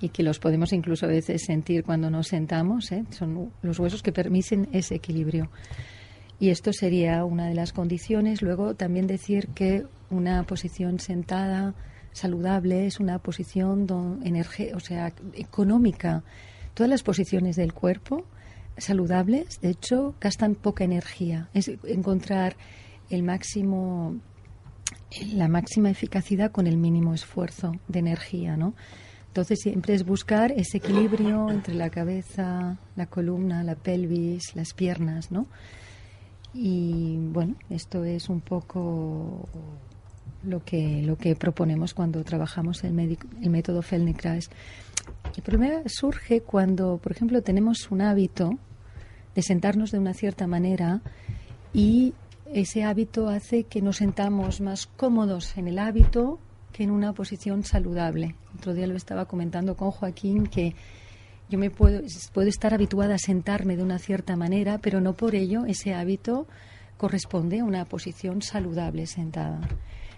Y 0.00 0.10
que 0.10 0.22
los 0.22 0.38
podemos 0.38 0.72
incluso 0.72 1.06
a 1.06 1.08
veces 1.08 1.42
sentir 1.44 1.84
cuando 1.84 2.10
nos 2.10 2.28
sentamos, 2.28 2.92
¿eh? 2.92 3.04
son 3.10 3.52
los 3.62 3.78
huesos 3.78 4.02
que 4.02 4.12
permiten 4.12 4.68
ese 4.72 4.94
equilibrio. 4.94 5.50
Y 6.40 6.50
esto 6.50 6.72
sería 6.72 7.24
una 7.24 7.48
de 7.48 7.54
las 7.54 7.72
condiciones. 7.72 8.42
Luego 8.42 8.74
también 8.74 9.08
decir 9.08 9.48
que 9.48 9.84
una 10.10 10.44
posición 10.44 11.00
sentada 11.00 11.74
saludable 12.12 12.86
es 12.86 13.00
una 13.00 13.18
posición 13.18 13.86
o 13.90 14.80
sea, 14.80 15.12
económica. 15.34 16.22
Todas 16.74 16.90
las 16.90 17.02
posiciones 17.02 17.56
del 17.56 17.72
cuerpo 17.72 18.24
saludables, 18.76 19.60
de 19.60 19.70
hecho, 19.70 20.14
gastan 20.20 20.54
poca 20.54 20.84
energía. 20.84 21.48
Es 21.54 21.68
encontrar 21.84 22.56
el 23.10 23.24
máximo 23.24 24.16
la 25.32 25.48
máxima 25.48 25.90
eficacia 25.90 26.50
con 26.50 26.66
el 26.66 26.76
mínimo 26.76 27.14
esfuerzo 27.14 27.72
de 27.88 27.98
energía, 27.98 28.56
¿no? 28.56 28.74
Entonces 29.38 29.60
siempre 29.60 29.94
es 29.94 30.04
buscar 30.04 30.50
ese 30.50 30.78
equilibrio 30.78 31.48
entre 31.48 31.72
la 31.72 31.90
cabeza, 31.90 32.76
la 32.96 33.06
columna, 33.06 33.62
la 33.62 33.76
pelvis, 33.76 34.56
las 34.56 34.74
piernas, 34.74 35.30
¿no? 35.30 35.46
Y 36.52 37.18
bueno, 37.18 37.54
esto 37.70 38.02
es 38.02 38.28
un 38.28 38.40
poco 38.40 39.48
lo 40.42 40.64
que, 40.64 41.02
lo 41.02 41.16
que 41.16 41.36
proponemos 41.36 41.94
cuando 41.94 42.24
trabajamos 42.24 42.82
el, 42.82 42.98
el 43.40 43.50
método 43.50 43.80
Feldenkrais. 43.80 44.50
El 45.36 45.42
problema 45.44 45.82
surge 45.86 46.40
cuando, 46.40 46.98
por 46.98 47.12
ejemplo, 47.12 47.40
tenemos 47.40 47.92
un 47.92 48.00
hábito 48.00 48.58
de 49.36 49.42
sentarnos 49.42 49.92
de 49.92 50.00
una 50.00 50.14
cierta 50.14 50.48
manera 50.48 51.00
y 51.72 52.12
ese 52.52 52.82
hábito 52.82 53.28
hace 53.28 53.62
que 53.62 53.82
nos 53.82 53.98
sentamos 53.98 54.60
más 54.60 54.88
cómodos 54.88 55.56
en 55.56 55.68
el 55.68 55.78
hábito 55.78 56.40
en 56.78 56.90
una 56.90 57.12
posición 57.12 57.64
saludable. 57.64 58.34
Otro 58.56 58.74
día 58.74 58.86
lo 58.86 58.96
estaba 58.96 59.26
comentando 59.26 59.76
con 59.76 59.90
Joaquín 59.90 60.46
que 60.46 60.74
yo 61.48 61.58
me 61.58 61.70
puedo, 61.70 62.02
puedo 62.32 62.48
estar 62.48 62.74
habituada 62.74 63.14
a 63.14 63.18
sentarme 63.18 63.76
de 63.76 63.82
una 63.82 63.98
cierta 63.98 64.36
manera, 64.36 64.78
pero 64.78 65.00
no 65.00 65.14
por 65.14 65.34
ello 65.34 65.64
ese 65.66 65.94
hábito 65.94 66.46
corresponde 66.96 67.60
a 67.60 67.64
una 67.64 67.84
posición 67.84 68.42
saludable 68.42 69.06
sentada. 69.06 69.60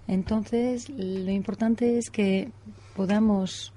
Entonces, 0.09 0.89
lo 0.91 1.31
importante 1.31 1.99
es 1.99 2.11
que 2.11 2.51
podamos 2.97 3.73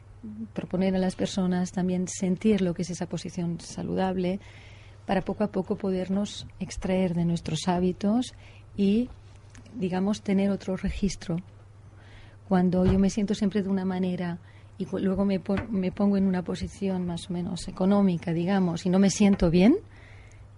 proponer 0.53 0.95
a 0.95 0.99
las 0.99 1.15
personas 1.15 1.71
también 1.71 2.07
sentir 2.07 2.61
lo 2.61 2.73
que 2.73 2.81
es 2.81 2.89
esa 2.89 3.07
posición 3.07 3.59
saludable 3.59 4.39
para 5.05 5.21
poco 5.21 5.43
a 5.43 5.51
poco 5.51 5.75
podernos 5.75 6.47
extraer 6.59 7.13
de 7.13 7.25
nuestros 7.25 7.67
hábitos 7.67 8.33
y, 8.77 9.09
digamos, 9.75 10.21
tener 10.21 10.49
otro 10.49 10.77
registro 10.77 11.37
cuando 12.47 12.85
yo 12.85 12.99
me 12.99 13.09
siento 13.09 13.33
siempre 13.33 13.63
de 13.63 13.69
una 13.69 13.85
manera 13.85 14.39
y 14.77 14.85
luego 14.99 15.25
me, 15.25 15.41
me 15.69 15.91
pongo 15.91 16.17
en 16.17 16.25
una 16.25 16.43
posición 16.43 17.05
más 17.05 17.29
o 17.29 17.33
menos 17.33 17.67
económica, 17.67 18.33
digamos, 18.33 18.85
y 18.85 18.89
no 18.89 18.99
me 18.99 19.09
siento 19.09 19.49
bien, 19.49 19.75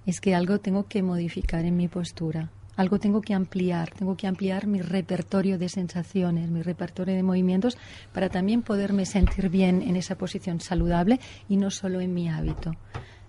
es 0.06 0.22
que 0.22 0.36
algo 0.36 0.60
tengo 0.60 0.88
que 0.88 1.04
modificar 1.04 1.66
en 1.66 1.76
mi 1.76 1.88
postura. 1.88 2.52
Algo 2.76 3.00
tengo 3.00 3.22
que 3.22 3.34
ampliar, 3.34 3.92
tengo 3.92 4.18
que 4.18 4.28
ampliar 4.28 4.68
mi 4.68 4.82
repertorio 4.82 5.58
de 5.58 5.70
sensaciones, 5.70 6.52
mi 6.52 6.62
repertorio 6.62 7.16
de 7.16 7.24
movimientos 7.24 7.78
para 8.14 8.28
también 8.30 8.64
poderme 8.64 9.06
sentir 9.06 9.50
bien 9.50 9.82
en 9.82 9.96
esa 9.96 10.18
posición 10.18 10.60
saludable 10.60 11.20
y 11.48 11.56
no 11.56 11.72
solo 11.72 12.02
en 12.02 12.14
mi 12.14 12.28
hábito. 12.28 12.72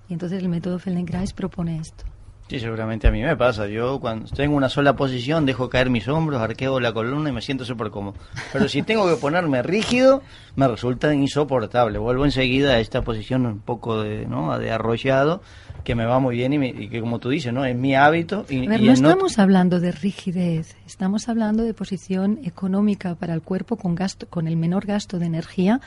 Y 0.09 0.15
entonces 0.15 0.43
el 0.43 0.49
método 0.49 0.81
Feldenkrais 0.81 1.33
propone 1.33 1.79
esto. 1.79 2.05
Sí, 2.49 2.61
seguramente 2.61 3.09
a 3.09 3.11
mí 3.11 3.23
me 3.23 3.37
pasa. 3.37 3.67
Yo 3.67 3.99
cuando 3.99 4.31
tengo 4.31 4.57
una 4.57 4.69
sola 4.69 4.95
posición 4.95 5.47
dejo 5.47 5.69
caer 5.69 5.91
mis 5.91 6.07
hombros, 6.07 6.41
arqueo 6.41 6.79
la 6.79 6.93
columna 6.93 7.31
y 7.31 7.33
me 7.33 7.43
siento 7.43 7.65
súper 7.65 7.91
cómodo. 7.91 8.15
Pero 8.53 8.69
si 8.69 8.83
tengo 8.83 9.09
que 9.09 9.17
ponerme 9.17 9.63
rígido, 9.65 10.23
me 10.55 10.69
resulta 10.69 11.13
insoportable. 11.13 11.99
Vuelvo 11.99 12.25
enseguida 12.25 12.75
a 12.75 12.79
esta 12.79 13.03
posición 13.03 13.47
un 13.47 13.59
poco 13.59 14.01
de, 14.01 14.27
¿no? 14.27 14.57
de 14.61 14.71
arrollado, 14.71 15.43
que 15.83 15.97
me 15.97 16.07
va 16.07 16.21
muy 16.21 16.37
bien 16.37 16.53
y, 16.53 16.89
que 16.89 17.01
como 17.01 17.19
tú 17.19 17.31
dices, 17.31 17.53
¿no? 17.53 17.65
es 17.65 17.75
mi 17.75 17.97
hábito. 17.97 18.47
Y, 18.49 18.69
no 18.69 18.93
estamos 18.93 19.41
hablando 19.41 19.81
de 19.81 19.91
rigidez, 19.91 20.77
estamos 20.87 21.29
hablando 21.29 21.65
de 21.65 21.75
posición 21.75 22.39
económica 22.45 23.17
para 23.17 23.35
el 23.35 23.43
cuerpo 23.43 23.77
con, 23.77 23.97
gasto, 23.97 24.29
con 24.29 24.47
el 24.47 24.57
menor 24.57 24.87
gasto 24.87 25.19
de 25.19 25.27
energía, 25.27 25.81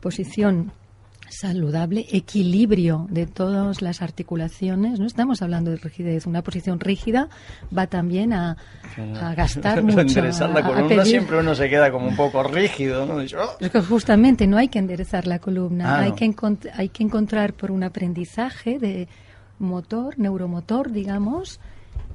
posición 0.00 0.70
saludable 1.32 2.06
equilibrio 2.10 3.06
de 3.10 3.26
todas 3.26 3.82
las 3.82 4.02
articulaciones. 4.02 5.00
No 5.00 5.06
estamos 5.06 5.42
hablando 5.42 5.70
de 5.70 5.78
rigidez. 5.78 6.26
Una 6.26 6.42
posición 6.42 6.78
rígida 6.80 7.28
va 7.76 7.86
también 7.86 8.32
a, 8.32 8.56
a 9.20 9.34
gastar 9.34 9.82
mucho. 9.82 10.00
Enderezar 10.00 10.50
la 10.50 10.62
columna 10.62 10.88
pedir- 10.88 11.04
siempre 11.06 11.38
uno 11.38 11.54
se 11.54 11.68
queda 11.68 11.90
como 11.90 12.08
un 12.08 12.16
poco 12.16 12.42
rígido, 12.42 13.06
¿no? 13.06 13.14
"Oh". 13.16 13.56
Es 13.60 13.70
que 13.70 13.80
justamente 13.80 14.46
no 14.46 14.56
hay 14.58 14.68
que 14.68 14.78
enderezar 14.78 15.26
la 15.26 15.38
columna, 15.38 15.96
Ah, 15.96 16.00
hay, 16.02 16.10
no. 16.10 16.16
que 16.16 16.34
hay 16.74 16.88
que 16.90 17.02
encontrar 17.02 17.54
por 17.54 17.70
un 17.70 17.82
aprendizaje 17.82 18.78
de 18.78 19.08
motor, 19.58 20.18
neuromotor, 20.18 20.92
digamos, 20.92 21.60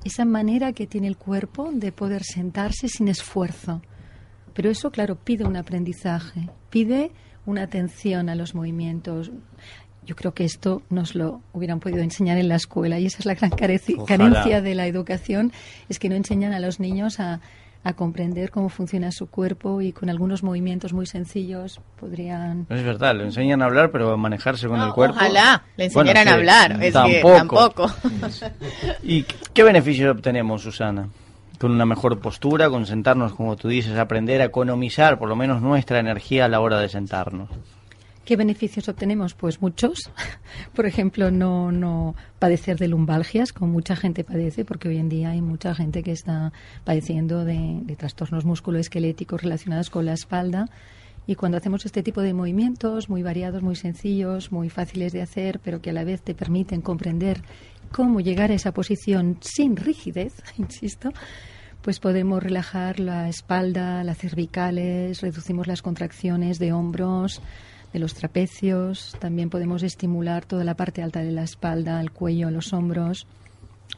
esa 0.03 0.25
manera 0.25 0.73
que 0.73 0.87
tiene 0.87 1.07
el 1.07 1.17
cuerpo 1.17 1.69
de 1.73 1.91
poder 1.91 2.23
sentarse 2.23 2.87
sin 2.87 3.07
esfuerzo. 3.07 3.81
Pero 4.53 4.69
eso, 4.69 4.89
claro, 4.91 5.15
pide 5.15 5.43
un 5.45 5.55
aprendizaje, 5.55 6.49
pide 6.69 7.11
una 7.47 7.63
atención 7.63 8.29
a 8.29 8.35
los 8.35 8.53
movimientos. 8.53 9.31
Yo 10.05 10.15
creo 10.15 10.33
que 10.33 10.45
esto 10.45 10.83
nos 10.89 11.15
lo 11.15 11.41
hubieran 11.53 11.79
podido 11.79 11.99
enseñar 12.01 12.37
en 12.37 12.47
la 12.47 12.55
escuela 12.55 12.99
y 12.99 13.07
esa 13.07 13.17
es 13.19 13.25
la 13.25 13.33
gran 13.33 13.51
Ojalá. 13.51 13.67
carencia 14.07 14.61
de 14.61 14.75
la 14.75 14.85
educación, 14.85 15.51
es 15.89 15.97
que 15.99 16.07
no 16.09 16.15
enseñan 16.15 16.53
a 16.53 16.59
los 16.59 16.79
niños 16.79 17.19
a, 17.19 17.41
a 17.83 17.93
comprender 17.93 18.49
cómo 18.51 18.69
funciona 18.69 19.11
su 19.11 19.27
cuerpo 19.27 19.81
y 19.81 19.91
con 19.91 20.09
algunos 20.09 20.43
movimientos 20.43 20.93
muy 20.93 21.05
sencillos 21.07 21.81
podrían... 21.99 22.67
Es 22.69 22.83
verdad, 22.83 23.15
le 23.17 23.23
enseñan 23.25 23.61
a 23.61 23.65
hablar, 23.65 23.91
pero 23.91 24.11
a 24.11 24.17
manejarse 24.17 24.67
con 24.67 24.77
No, 24.79 24.87
el 24.87 24.93
cuerpo. 24.93 25.15
Ojalá 25.17 25.63
le 25.75 25.85
enseñaran 25.85 26.13
Bueno, 26.25 26.31
a 26.31 26.33
hablar. 26.35 26.71
Es 26.83 26.93
que 26.93 27.21
tampoco. 27.21 27.91
¿Y 29.03 29.23
qué 29.53 29.63
beneficios 29.63 30.15
obtenemos, 30.15 30.61
Susana? 30.61 31.09
Con 31.59 31.71
una 31.71 31.85
mejor 31.85 32.19
postura, 32.19 32.69
con 32.69 32.85
sentarnos, 32.85 33.33
como 33.33 33.55
tú 33.55 33.67
dices, 33.67 33.97
aprender 33.97 34.41
a 34.41 34.45
economizar 34.45 35.17
por 35.17 35.27
lo 35.27 35.35
menos 35.35 35.61
nuestra 35.61 35.99
energía 35.99 36.45
a 36.45 36.47
la 36.49 36.59
hora 36.59 36.79
de 36.79 36.89
sentarnos. 36.89 37.49
¿Qué 38.27 38.35
beneficios 38.35 38.89
obtenemos? 38.89 39.35
Pues 39.35 39.61
muchos. 39.61 40.11
Por 40.75 40.85
ejemplo, 40.85 41.31
no, 41.31 41.71
no 41.71 42.13
padecer 42.39 42.77
de 42.77 42.89
lumbalgias, 42.89 43.53
como 43.53 43.71
mucha 43.71 43.95
gente 43.95 44.25
padece, 44.25 44.65
porque 44.65 44.89
hoy 44.89 44.97
en 44.97 45.07
día 45.07 45.29
hay 45.29 45.41
mucha 45.41 45.73
gente 45.73 46.03
que 46.03 46.11
está 46.11 46.51
padeciendo 46.83 47.45
de, 47.45 47.79
de 47.83 47.95
trastornos 47.95 48.43
musculoesqueléticos 48.43 49.41
relacionados 49.41 49.89
con 49.89 50.05
la 50.05 50.11
espalda. 50.11 50.65
Y 51.25 51.35
cuando 51.35 51.57
hacemos 51.57 51.85
este 51.85 52.03
tipo 52.03 52.21
de 52.21 52.33
movimientos 52.33 53.07
muy 53.07 53.23
variados, 53.23 53.61
muy 53.61 53.77
sencillos, 53.77 54.51
muy 54.51 54.69
fáciles 54.69 55.13
de 55.13 55.21
hacer, 55.21 55.61
pero 55.63 55.81
que 55.81 55.91
a 55.91 55.93
la 55.93 56.03
vez 56.03 56.21
te 56.21 56.35
permiten 56.35 56.81
comprender 56.81 57.41
cómo 57.91 58.19
llegar 58.19 58.51
a 58.51 58.55
esa 58.55 58.73
posición 58.73 59.37
sin 59.41 59.75
rigidez, 59.75 60.33
insisto, 60.57 61.11
pues 61.81 61.99
podemos 61.99 62.43
relajar 62.43 62.99
la 62.99 63.29
espalda, 63.29 64.03
las 64.03 64.17
cervicales, 64.17 65.21
reducimos 65.21 65.67
las 65.67 65.81
contracciones 65.81 66.59
de 66.59 66.73
hombros, 66.73 67.41
de 67.93 67.99
los 67.99 68.13
trapecios, 68.13 69.15
también 69.19 69.49
podemos 69.49 69.83
estimular 69.83 70.45
toda 70.45 70.63
la 70.63 70.75
parte 70.75 71.01
alta 71.01 71.21
de 71.21 71.31
la 71.31 71.43
espalda, 71.43 72.01
el 72.01 72.11
cuello, 72.11 72.51
los 72.51 72.73
hombros. 72.73 73.25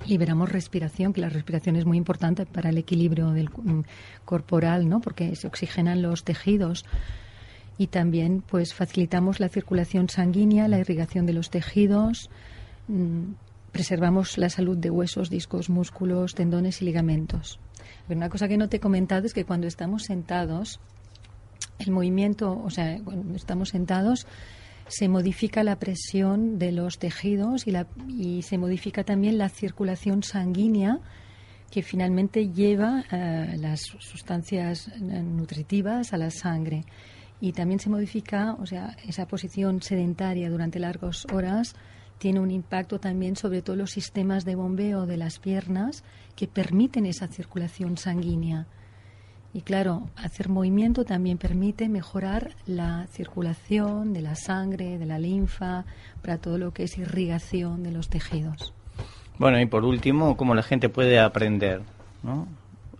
Liberamos 0.06 0.52
respiración, 0.52 1.14
que 1.14 1.22
la 1.22 1.30
respiración 1.30 1.76
es 1.76 1.86
muy 1.86 1.98
importante 1.98 2.46
para 2.46 2.70
el 2.70 2.78
equilibrio 2.78 3.32
del, 3.32 3.50
mm, 3.50 3.82
corporal, 4.24 4.88
¿no? 4.88 5.02
Porque 5.02 5.36
se 5.36 5.48
oxigenan 5.48 6.04
los 6.04 6.24
tejidos 6.24 6.86
y 7.80 7.88
también 7.88 8.44
pues 8.48 8.74
facilitamos 8.74 9.40
la 9.40 9.50
circulación 9.50 10.10
sanguínea, 10.10 10.68
la 10.68 10.80
irrigación 10.80 11.26
de 11.26 11.34
los 11.34 11.50
tejidos, 11.50 12.30
mm, 12.88 13.32
preservamos 13.72 14.38
la 14.38 14.50
salud 14.50 14.78
de 14.78 14.90
huesos, 14.90 15.30
discos, 15.30 15.70
músculos, 15.70 16.36
tendones 16.36 16.82
y 16.82 16.86
ligamentos. 16.86 17.60
Pero 18.08 18.18
una 18.18 18.30
cosa 18.30 18.48
que 18.48 18.58
no 18.58 18.70
te 18.70 18.78
he 18.78 18.80
comentado 18.80 19.26
es 19.26 19.34
que 19.34 19.46
cuando 19.46 19.68
estamos 19.68 20.04
sentados, 20.04 20.80
el 21.80 21.92
movimiento, 21.92 22.62
o 22.64 22.70
sea, 22.70 23.00
cuando 23.04 23.36
estamos 23.36 23.70
sentados, 23.70 24.28
se 24.88 25.08
modifica 25.08 25.64
la 25.64 25.78
presión 25.78 26.58
de 26.58 26.72
los 26.72 26.98
tejidos 26.98 27.68
y, 27.68 27.72
la, 27.72 27.88
y 28.08 28.42
se 28.42 28.58
modifica 28.58 29.04
también 29.04 29.38
la 29.38 29.50
circulación 29.50 30.24
sanguínea 30.24 31.00
que 31.70 31.84
finalmente 31.84 32.50
lleva 32.50 33.04
las 33.12 33.82
sustancias 33.82 34.88
eh, 34.88 35.00
nutritivas 35.00 36.14
a 36.14 36.18
la 36.18 36.32
sangre. 36.32 36.84
Y 37.42 37.54
también 37.54 37.80
se 37.80 37.90
modifica, 37.90 38.56
o 38.60 38.66
sea, 38.66 38.98
esa 39.08 39.28
posición 39.28 39.82
sedentaria 39.82 40.50
durante 40.50 40.80
largas 40.80 41.26
horas 41.32 41.76
tiene 42.20 42.40
un 42.40 42.52
impacto 42.52 43.00
también 43.00 43.36
sobre 43.36 43.62
todos 43.64 43.80
los 43.80 43.90
sistemas 43.92 44.46
de 44.46 44.56
bombeo 44.56 45.06
de 45.08 45.18
las 45.18 45.40
piernas 45.40 46.04
que 46.36 46.48
permiten 46.48 47.06
esa 47.08 47.28
circulación 47.28 47.98
sanguínea. 47.98 48.68
Y 49.52 49.62
claro, 49.62 50.10
hacer 50.16 50.48
movimiento 50.48 51.06
también 51.06 51.40
permite 51.40 51.90
mejorar 51.90 52.52
la 52.68 53.08
circulación 53.08 54.14
de 54.14 54.22
la 54.22 54.36
sangre, 54.36 55.00
de 55.00 55.06
la 55.08 55.18
linfa, 55.18 55.86
para 56.22 56.38
todo 56.38 56.60
lo 56.60 56.72
que 56.72 56.84
es 56.84 56.98
irrigación 57.00 57.82
de 57.82 57.92
los 57.92 58.10
tejidos. 58.10 58.74
Bueno, 59.40 59.60
y 59.60 59.66
por 59.66 59.86
último, 59.86 60.38
cómo 60.38 60.54
la 60.54 60.62
gente 60.62 60.90
puede 60.90 61.20
aprender, 61.20 61.82
¿no? 62.22 62.48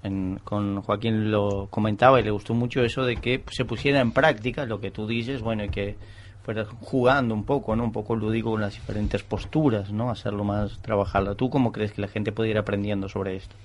En- 0.02 0.40
con 0.46 0.82
Joaquín 0.82 1.30
lo 1.30 1.68
comentaba 1.70 2.20
y 2.20 2.24
le 2.24 2.32
gustó 2.32 2.54
mucho 2.54 2.82
eso 2.82 3.04
de 3.04 3.18
que 3.18 3.44
se 3.52 3.66
pusiera 3.66 4.00
en 4.00 4.12
práctica 4.14 4.66
lo 4.66 4.80
que 4.80 4.90
tú 4.92 5.06
dices, 5.06 5.42
bueno, 5.42 5.66
y 5.66 5.70
que 5.70 5.98
fuera 6.44 6.66
jugando 6.66 7.34
un 7.34 7.44
poco, 7.44 7.76
¿no? 7.76 7.84
Un 7.84 7.92
poco 7.92 8.16
lúdico 8.16 8.52
con 8.52 8.62
las 8.62 8.74
diferentes 8.74 9.24
posturas, 9.24 9.92
¿no? 9.92 10.10
Hacerlo 10.10 10.44
más, 10.44 10.80
trabajarlo. 10.82 11.36
¿Tú 11.36 11.50
cómo 11.50 11.72
crees 11.72 11.92
que 11.92 12.02
la 12.02 12.08
gente 12.08 12.32
puede 12.32 12.50
ir 12.50 12.58
aprendiendo 12.58 13.10
sobre 13.10 13.36
esto? 13.36 13.56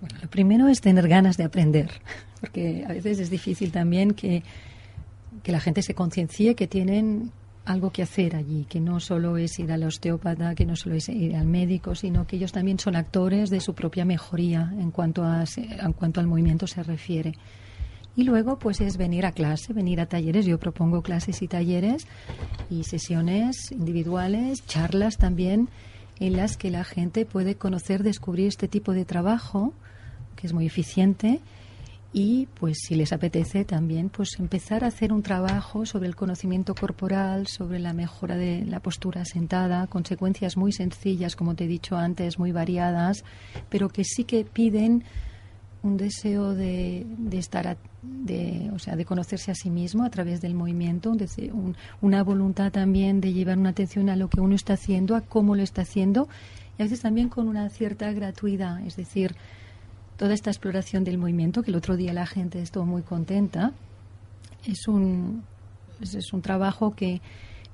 Bueno, 0.00 0.18
lo 0.22 0.28
primero 0.28 0.68
es 0.68 0.80
tener 0.80 1.08
ganas 1.08 1.36
de 1.36 1.44
aprender, 1.44 1.90
porque 2.40 2.84
a 2.86 2.92
veces 2.92 3.18
es 3.18 3.30
difícil 3.30 3.72
también 3.72 4.12
que, 4.12 4.42
que 5.42 5.52
la 5.52 5.60
gente 5.60 5.82
se 5.82 5.94
conciencie 5.94 6.54
que 6.54 6.66
tienen 6.68 7.32
algo 7.68 7.90
que 7.90 8.02
hacer 8.02 8.34
allí, 8.34 8.64
que 8.64 8.80
no 8.80 8.98
solo 8.98 9.36
es 9.36 9.58
ir 9.58 9.70
al 9.72 9.82
osteópata, 9.82 10.54
que 10.54 10.64
no 10.64 10.74
solo 10.74 10.94
es 10.94 11.08
ir 11.10 11.36
al 11.36 11.46
médico, 11.46 11.94
sino 11.94 12.26
que 12.26 12.36
ellos 12.36 12.50
también 12.50 12.78
son 12.78 12.96
actores 12.96 13.50
de 13.50 13.60
su 13.60 13.74
propia 13.74 14.06
mejoría 14.06 14.72
en 14.78 14.90
cuanto, 14.90 15.22
a, 15.22 15.44
en 15.56 15.92
cuanto 15.92 16.20
al 16.20 16.26
movimiento 16.26 16.66
se 16.66 16.82
refiere. 16.82 17.34
Y 18.18 18.24
luego, 18.24 18.58
pues 18.58 18.80
es 18.80 18.96
venir 18.96 19.26
a 19.26 19.30
clase, 19.30 19.72
venir 19.72 20.00
a 20.00 20.06
talleres. 20.06 20.44
Yo 20.44 20.58
propongo 20.58 21.02
clases 21.02 21.40
y 21.40 21.46
talleres 21.46 22.04
y 22.68 22.82
sesiones 22.82 23.70
individuales, 23.70 24.66
charlas 24.66 25.18
también, 25.18 25.68
en 26.18 26.36
las 26.36 26.56
que 26.56 26.72
la 26.72 26.82
gente 26.82 27.26
puede 27.26 27.54
conocer, 27.54 28.02
descubrir 28.02 28.48
este 28.48 28.66
tipo 28.66 28.92
de 28.92 29.04
trabajo, 29.04 29.72
que 30.34 30.48
es 30.48 30.52
muy 30.52 30.66
eficiente, 30.66 31.38
y 32.12 32.48
pues 32.54 32.78
si 32.88 32.96
les 32.96 33.12
apetece 33.12 33.64
también 33.64 34.08
pues 34.08 34.40
empezar 34.40 34.82
a 34.82 34.88
hacer 34.88 35.12
un 35.12 35.22
trabajo 35.22 35.86
sobre 35.86 36.08
el 36.08 36.16
conocimiento 36.16 36.74
corporal, 36.74 37.46
sobre 37.46 37.78
la 37.78 37.92
mejora 37.92 38.36
de 38.36 38.64
la 38.64 38.80
postura 38.80 39.24
sentada, 39.26 39.86
consecuencias 39.86 40.56
muy 40.56 40.72
sencillas, 40.72 41.36
como 41.36 41.54
te 41.54 41.66
he 41.66 41.68
dicho 41.68 41.96
antes, 41.96 42.36
muy 42.36 42.50
variadas, 42.50 43.22
pero 43.68 43.90
que 43.90 44.02
sí 44.02 44.24
que 44.24 44.44
piden 44.44 45.04
un 45.82 45.96
deseo 45.96 46.54
de, 46.54 47.06
de 47.18 47.38
estar 47.38 47.76
de 48.02 48.70
o 48.74 48.78
sea 48.78 48.96
de 48.96 49.04
conocerse 49.04 49.50
a 49.50 49.54
sí 49.54 49.70
mismo 49.70 50.04
a 50.04 50.10
través 50.10 50.40
del 50.40 50.54
movimiento 50.54 51.10
un 51.10 51.76
una 52.00 52.22
voluntad 52.22 52.72
también 52.72 53.20
de 53.20 53.32
llevar 53.32 53.58
una 53.58 53.70
atención 53.70 54.08
a 54.08 54.16
lo 54.16 54.28
que 54.28 54.40
uno 54.40 54.54
está 54.54 54.74
haciendo 54.74 55.14
a 55.16 55.20
cómo 55.20 55.54
lo 55.54 55.62
está 55.62 55.82
haciendo 55.82 56.28
y 56.78 56.82
a 56.82 56.84
veces 56.84 57.00
también 57.00 57.28
con 57.28 57.48
una 57.48 57.68
cierta 57.68 58.12
gratuidad 58.12 58.84
es 58.86 58.96
decir 58.96 59.34
toda 60.16 60.34
esta 60.34 60.50
exploración 60.50 61.04
del 61.04 61.18
movimiento 61.18 61.62
que 61.62 61.70
el 61.70 61.76
otro 61.76 61.96
día 61.96 62.12
la 62.12 62.26
gente 62.26 62.60
estuvo 62.60 62.84
muy 62.84 63.02
contenta 63.02 63.72
es 64.66 64.88
un 64.88 65.44
es 66.00 66.32
un 66.32 66.42
trabajo 66.42 66.94
que 66.94 67.20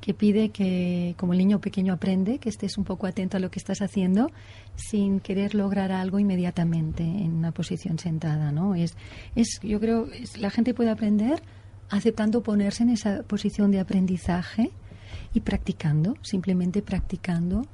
que 0.00 0.12
pide 0.14 0.50
que, 0.50 1.14
como 1.18 1.32
el 1.32 1.38
niño 1.38 1.60
pequeño 1.60 1.94
aprende, 1.94 2.38
que 2.38 2.50
estés 2.50 2.76
un 2.76 2.84
poco 2.84 3.06
atento 3.06 3.36
a 3.38 3.40
lo 3.40 3.50
que 3.50 3.58
estás 3.58 3.80
haciendo 3.80 4.30
sin 4.76 5.20
querer 5.20 5.54
lograr 5.54 5.92
algo 5.92 6.18
inmediatamente 6.18 7.02
en 7.02 7.32
una 7.32 7.52
posición 7.52 7.98
sentada, 7.98 8.52
¿no? 8.52 8.74
Es, 8.74 8.96
es 9.34 9.60
yo 9.62 9.80
creo, 9.80 10.06
es- 10.12 10.36
la 10.38 10.50
gente 10.50 10.74
puede 10.74 10.90
aprender 10.90 11.42
aceptando 11.90 12.42
ponerse 12.42 12.82
en 12.82 12.90
esa 12.90 13.22
posición 13.22 13.70
de 13.70 13.80
aprendizaje 13.80 14.70
y 15.32 15.40
practicando, 15.40 16.16
simplemente 16.22 16.82
practicando. 16.82 17.66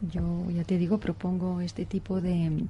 Yo 0.00 0.50
ya 0.50 0.64
te 0.64 0.78
digo, 0.78 0.98
propongo 0.98 1.60
este 1.60 1.84
tipo 1.86 2.20
de, 2.20 2.64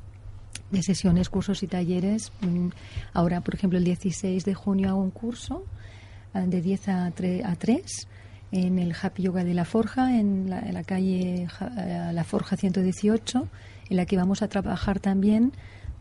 de 0.71 0.83
sesiones, 0.83 1.29
cursos 1.29 1.63
y 1.63 1.67
talleres. 1.67 2.31
Mm, 2.41 2.69
Ahora, 3.15 3.41
por 3.41 3.55
ejemplo, 3.55 3.79
el 3.79 3.85
16 3.85 4.45
de 4.45 4.55
junio 4.55 4.91
hago 4.91 5.01
un 5.03 5.11
curso 5.11 5.65
ah, 6.35 6.43
de 6.43 6.61
10 6.63 6.89
a 6.89 7.11
3, 7.11 7.45
a 7.45 7.57
3 7.57 8.09
en 8.51 8.79
el 8.79 8.95
Happy 9.01 9.25
Yoga 9.25 9.45
de 9.45 9.55
La 9.55 9.65
Forja, 9.65 10.19
en 10.19 10.49
la, 10.49 10.83
calle 10.85 11.45
eh, 11.45 12.11
La 12.13 12.25
Forja 12.25 12.57
118, 12.57 13.49
en 13.91 13.97
la 13.97 14.07
que 14.07 14.17
vamos 14.17 14.43
a 14.43 14.49
trabajar 14.49 15.01
también 15.01 15.53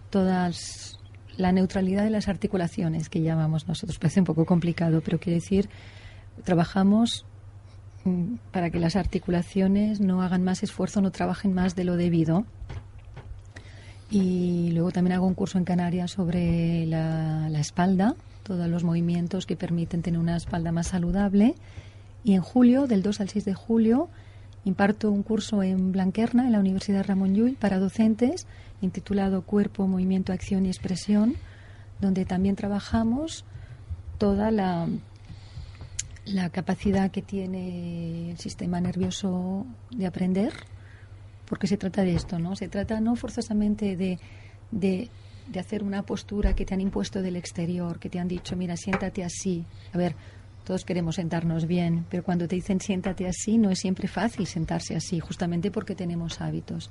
todas 0.09 0.99
la 1.35 1.51
neutralidad 1.51 2.03
de 2.03 2.09
las 2.09 2.27
articulaciones 2.27 3.09
que 3.09 3.21
llamamos 3.21 3.67
nosotros. 3.67 3.99
Parece 3.99 4.21
un 4.21 4.25
poco 4.25 4.45
complicado, 4.45 5.01
pero 5.01 5.19
quiere 5.19 5.39
decir, 5.39 5.69
trabajamos 6.43 7.25
mm, 8.05 8.35
para 8.51 8.69
que 8.69 8.79
las 8.79 8.95
articulaciones 8.95 9.99
no 9.99 10.21
hagan 10.21 10.43
más 10.43 10.63
esfuerzo, 10.63 11.01
no 11.01 11.11
trabajen 11.11 11.53
más 11.53 11.75
de 11.75 11.83
lo 11.83 11.97
debido. 11.97 12.45
Y 14.09 14.71
luego 14.71 14.91
también 14.91 15.17
hago 15.17 15.27
un 15.27 15.33
curso 15.33 15.57
en 15.57 15.65
Canarias 15.65 16.11
sobre 16.11 16.85
la 16.85 17.59
espalda, 17.59 18.15
todos 18.43 18.69
los 18.69 18.85
movimientos 18.85 19.45
que 19.45 19.57
permiten 19.57 20.01
tener 20.01 20.17
una 20.17 20.37
espalda 20.37 20.71
más 20.71 20.87
saludable. 20.87 21.55
Y 22.27 22.33
en 22.33 22.41
julio, 22.41 22.87
del 22.87 23.03
2 23.03 23.21
al 23.21 23.29
6 23.29 23.45
de 23.45 23.53
julio, 23.53 24.09
imparto 24.65 25.09
un 25.09 25.23
curso 25.23 25.63
en 25.63 25.93
Blanquerna, 25.93 26.45
en 26.45 26.51
la 26.51 26.59
Universidad 26.59 27.05
Ramón 27.05 27.33
Llull, 27.33 27.55
para 27.55 27.79
docentes, 27.79 28.47
intitulado 28.81 29.43
Cuerpo, 29.43 29.87
Movimiento, 29.87 30.33
Acción 30.33 30.65
y 30.65 30.67
Expresión, 30.67 31.35
donde 32.01 32.25
también 32.25 32.57
trabajamos 32.57 33.45
toda 34.17 34.51
la, 34.51 34.89
capacidad 36.51 37.11
que 37.11 37.21
tiene 37.21 38.31
el 38.31 38.37
sistema 38.39 38.81
nervioso 38.81 39.65
de 39.91 40.05
aprender, 40.05 40.51
porque 41.45 41.67
se 41.67 41.77
trata 41.77 42.01
de 42.01 42.13
esto, 42.13 42.39
¿no? 42.39 42.57
Se 42.57 42.67
trata 42.67 42.99
no 42.99 43.15
forzosamente 43.15 43.95
de, 43.95 44.19
de, 44.71 45.09
de 45.47 45.59
hacer 45.61 45.81
una 45.81 46.03
postura 46.03 46.53
que 46.53 46.65
te 46.65 46.73
han 46.73 46.81
impuesto 46.81 47.21
del 47.21 47.37
exterior, 47.37 47.99
que 47.99 48.09
te 48.09 48.19
han 48.19 48.27
dicho, 48.27 48.57
mira, 48.57 48.75
siéntate 48.75 49.23
así. 49.23 49.63
A 49.93 49.97
ver, 49.97 50.13
todos 50.67 50.83
queremos 50.83 51.15
sentarnos 51.15 51.65
bien, 51.65 52.05
pero 52.09 52.23
cuando 52.23 52.45
te 52.45 52.55
dicen 52.55 52.81
siéntate 52.81 53.25
así, 53.25 53.57
no 53.57 53.71
es 53.71 53.79
siempre 53.79 54.09
fácil 54.09 54.45
sentarse 54.47 54.97
así, 54.97 55.21
justamente 55.21 55.71
porque 55.71 55.95
tenemos 55.95 56.41
hábitos. 56.41 56.89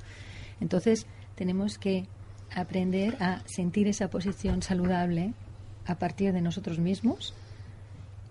Entonces, 0.62 1.07
tenemos 1.35 1.77
que 1.77 2.07
aprender 2.55 3.23
a 3.23 3.43
sentir 3.45 3.87
esa 3.87 4.09
posición 4.09 4.62
saludable 4.62 5.35
a 5.85 5.97
partir 5.97 6.33
de 6.33 6.41
nosotros 6.41 6.79
mismos 6.79 7.35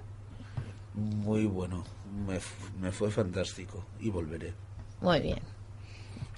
Muy 0.96 1.46
bueno, 1.46 1.86
me, 2.28 2.38
me 2.82 2.92
fue 2.92 3.10
fantástico 3.10 3.86
y 4.02 4.10
volveré. 4.10 4.54
Muy 5.00 5.22
bien. 5.22 5.40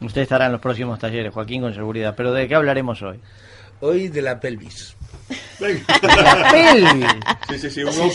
Usted 0.02 0.22
estará 0.22 0.46
en 0.46 0.52
los 0.52 0.62
próximos 0.62 1.00
talleres, 1.00 1.34
Joaquín, 1.34 1.64
con 1.64 1.74
seguridad. 1.74 2.14
Pero 2.16 2.32
¿de 2.32 2.48
qué 2.48 2.54
hablaremos 2.54 3.02
hoy? 3.02 3.20
Hoy 3.82 4.10
de 4.10 4.22
la 4.22 4.40
pelvis. 4.40 4.96
La 5.60 6.52
pelvis. 6.52 7.06
Sí, 7.50 7.60
sí, 7.60 7.70
sí, 7.70 7.84
un 7.84 8.12